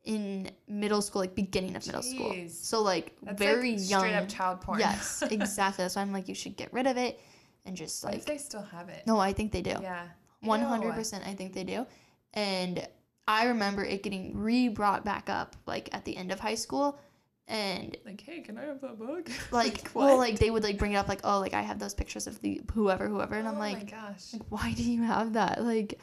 [0.06, 2.52] in middle school like beginning of middle school Jeez.
[2.52, 4.78] so like That's very like young straight up child porn.
[4.80, 7.20] yes exactly that's why i'm like you should get rid of it
[7.66, 9.02] and just What like if they still have it?
[9.06, 10.06] no i think they do Yeah.
[10.44, 11.86] Hundred percent, I think they do.
[12.34, 12.86] And
[13.26, 17.00] I remember it getting re-brought back up, like at the end of high school,
[17.48, 19.28] and Like, hey, can I have that book?
[19.50, 20.04] like, what?
[20.06, 22.28] well, like they would like bring it up, like, oh, like I have those pictures
[22.28, 24.32] of the whoever, whoever, and I'm oh like, my gosh.
[24.32, 25.64] like, why do you have that?
[25.64, 25.98] Like,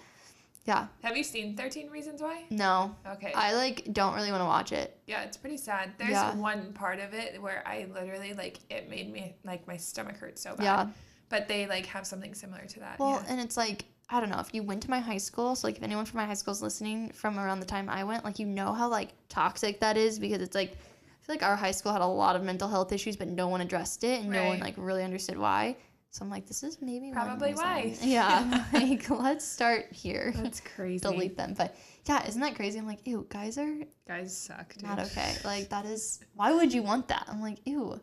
[0.65, 2.43] yeah, Have you seen 13 Reasons Why?
[2.49, 3.33] No, Okay.
[3.35, 4.97] I like don't really want to watch it.
[5.07, 5.91] yeah, it's pretty sad.
[5.97, 6.35] There's Yeah.
[6.35, 10.39] one part of it where I literally, like, it made me, like, my stomach hurt
[10.39, 10.63] so bad.
[10.63, 10.87] Yeah,
[11.29, 12.97] But they, like, have something similar to that.
[12.99, 13.31] well, yeah.
[13.31, 15.77] and it's like I don't know if you went to my high school, so like
[15.77, 18.37] if anyone from my high school is listening from around the time I went, like
[18.37, 21.71] you know how like toxic that is because it's like I feel like our high
[21.71, 24.45] school had a lot of mental health issues, but no one addressed it and no
[24.45, 25.77] one like really understood why.
[26.13, 27.95] So I'm like, this is maybe Probably why.
[28.03, 30.31] Yeah, like let's start here.
[30.35, 30.99] That's crazy.
[30.99, 32.77] Delete them, but yeah, isn't that crazy?
[32.77, 33.73] I'm like, ew, guys are
[34.07, 34.83] Guys suck, dude.
[34.83, 35.33] not okay.
[35.43, 37.25] Like that is why would you want that?
[37.27, 37.99] I'm like, ew,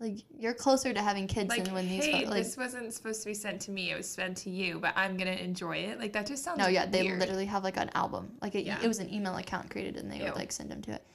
[0.00, 3.20] like you're closer to having kids Like, than when these hey, like this wasn't supposed
[3.20, 3.90] to be sent to me.
[3.90, 5.98] It was sent to you, but I'm gonna enjoy it.
[5.98, 6.58] Like that just sounds.
[6.58, 8.32] No, yeah, they literally have like an album.
[8.40, 8.78] Like it, Yeah.
[8.82, 10.24] it was an email account created, and they Ew.
[10.24, 11.06] would like send them to it.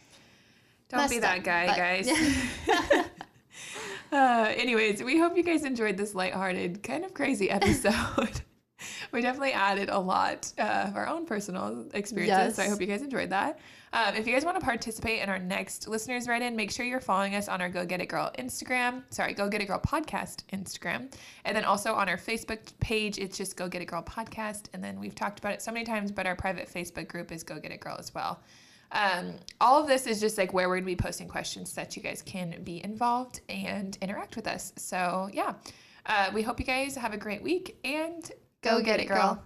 [0.90, 3.07] Don't be that up, guy, but- guys.
[4.12, 8.42] Uh, anyways, we hope you guys enjoyed this lighthearted, kind of crazy episode.
[9.12, 12.88] we definitely added a lot uh, of our own personal experiences, so I hope you
[12.88, 13.60] guys enjoyed that.
[13.94, 16.86] Um, if you guys want to participate in our next listeners write in, make sure
[16.86, 19.04] you're following us on our Go Get It Girl Instagram.
[19.10, 21.12] Sorry, Go Get It Girl podcast Instagram.
[21.46, 24.66] And then also on our Facebook page, it's just Go Get It Girl podcast.
[24.74, 27.44] And then we've talked about it so many times, but our private Facebook group is
[27.44, 28.42] Go Get It Girl as well.
[28.92, 31.96] Um, all of this is just like where we're gonna be posting questions so that
[31.96, 34.74] you guys can be involved and interact with us.
[34.78, 35.54] So yeah,
[36.06, 38.30] uh, we hope you guys have a great week and
[38.62, 39.42] Go get it, girl.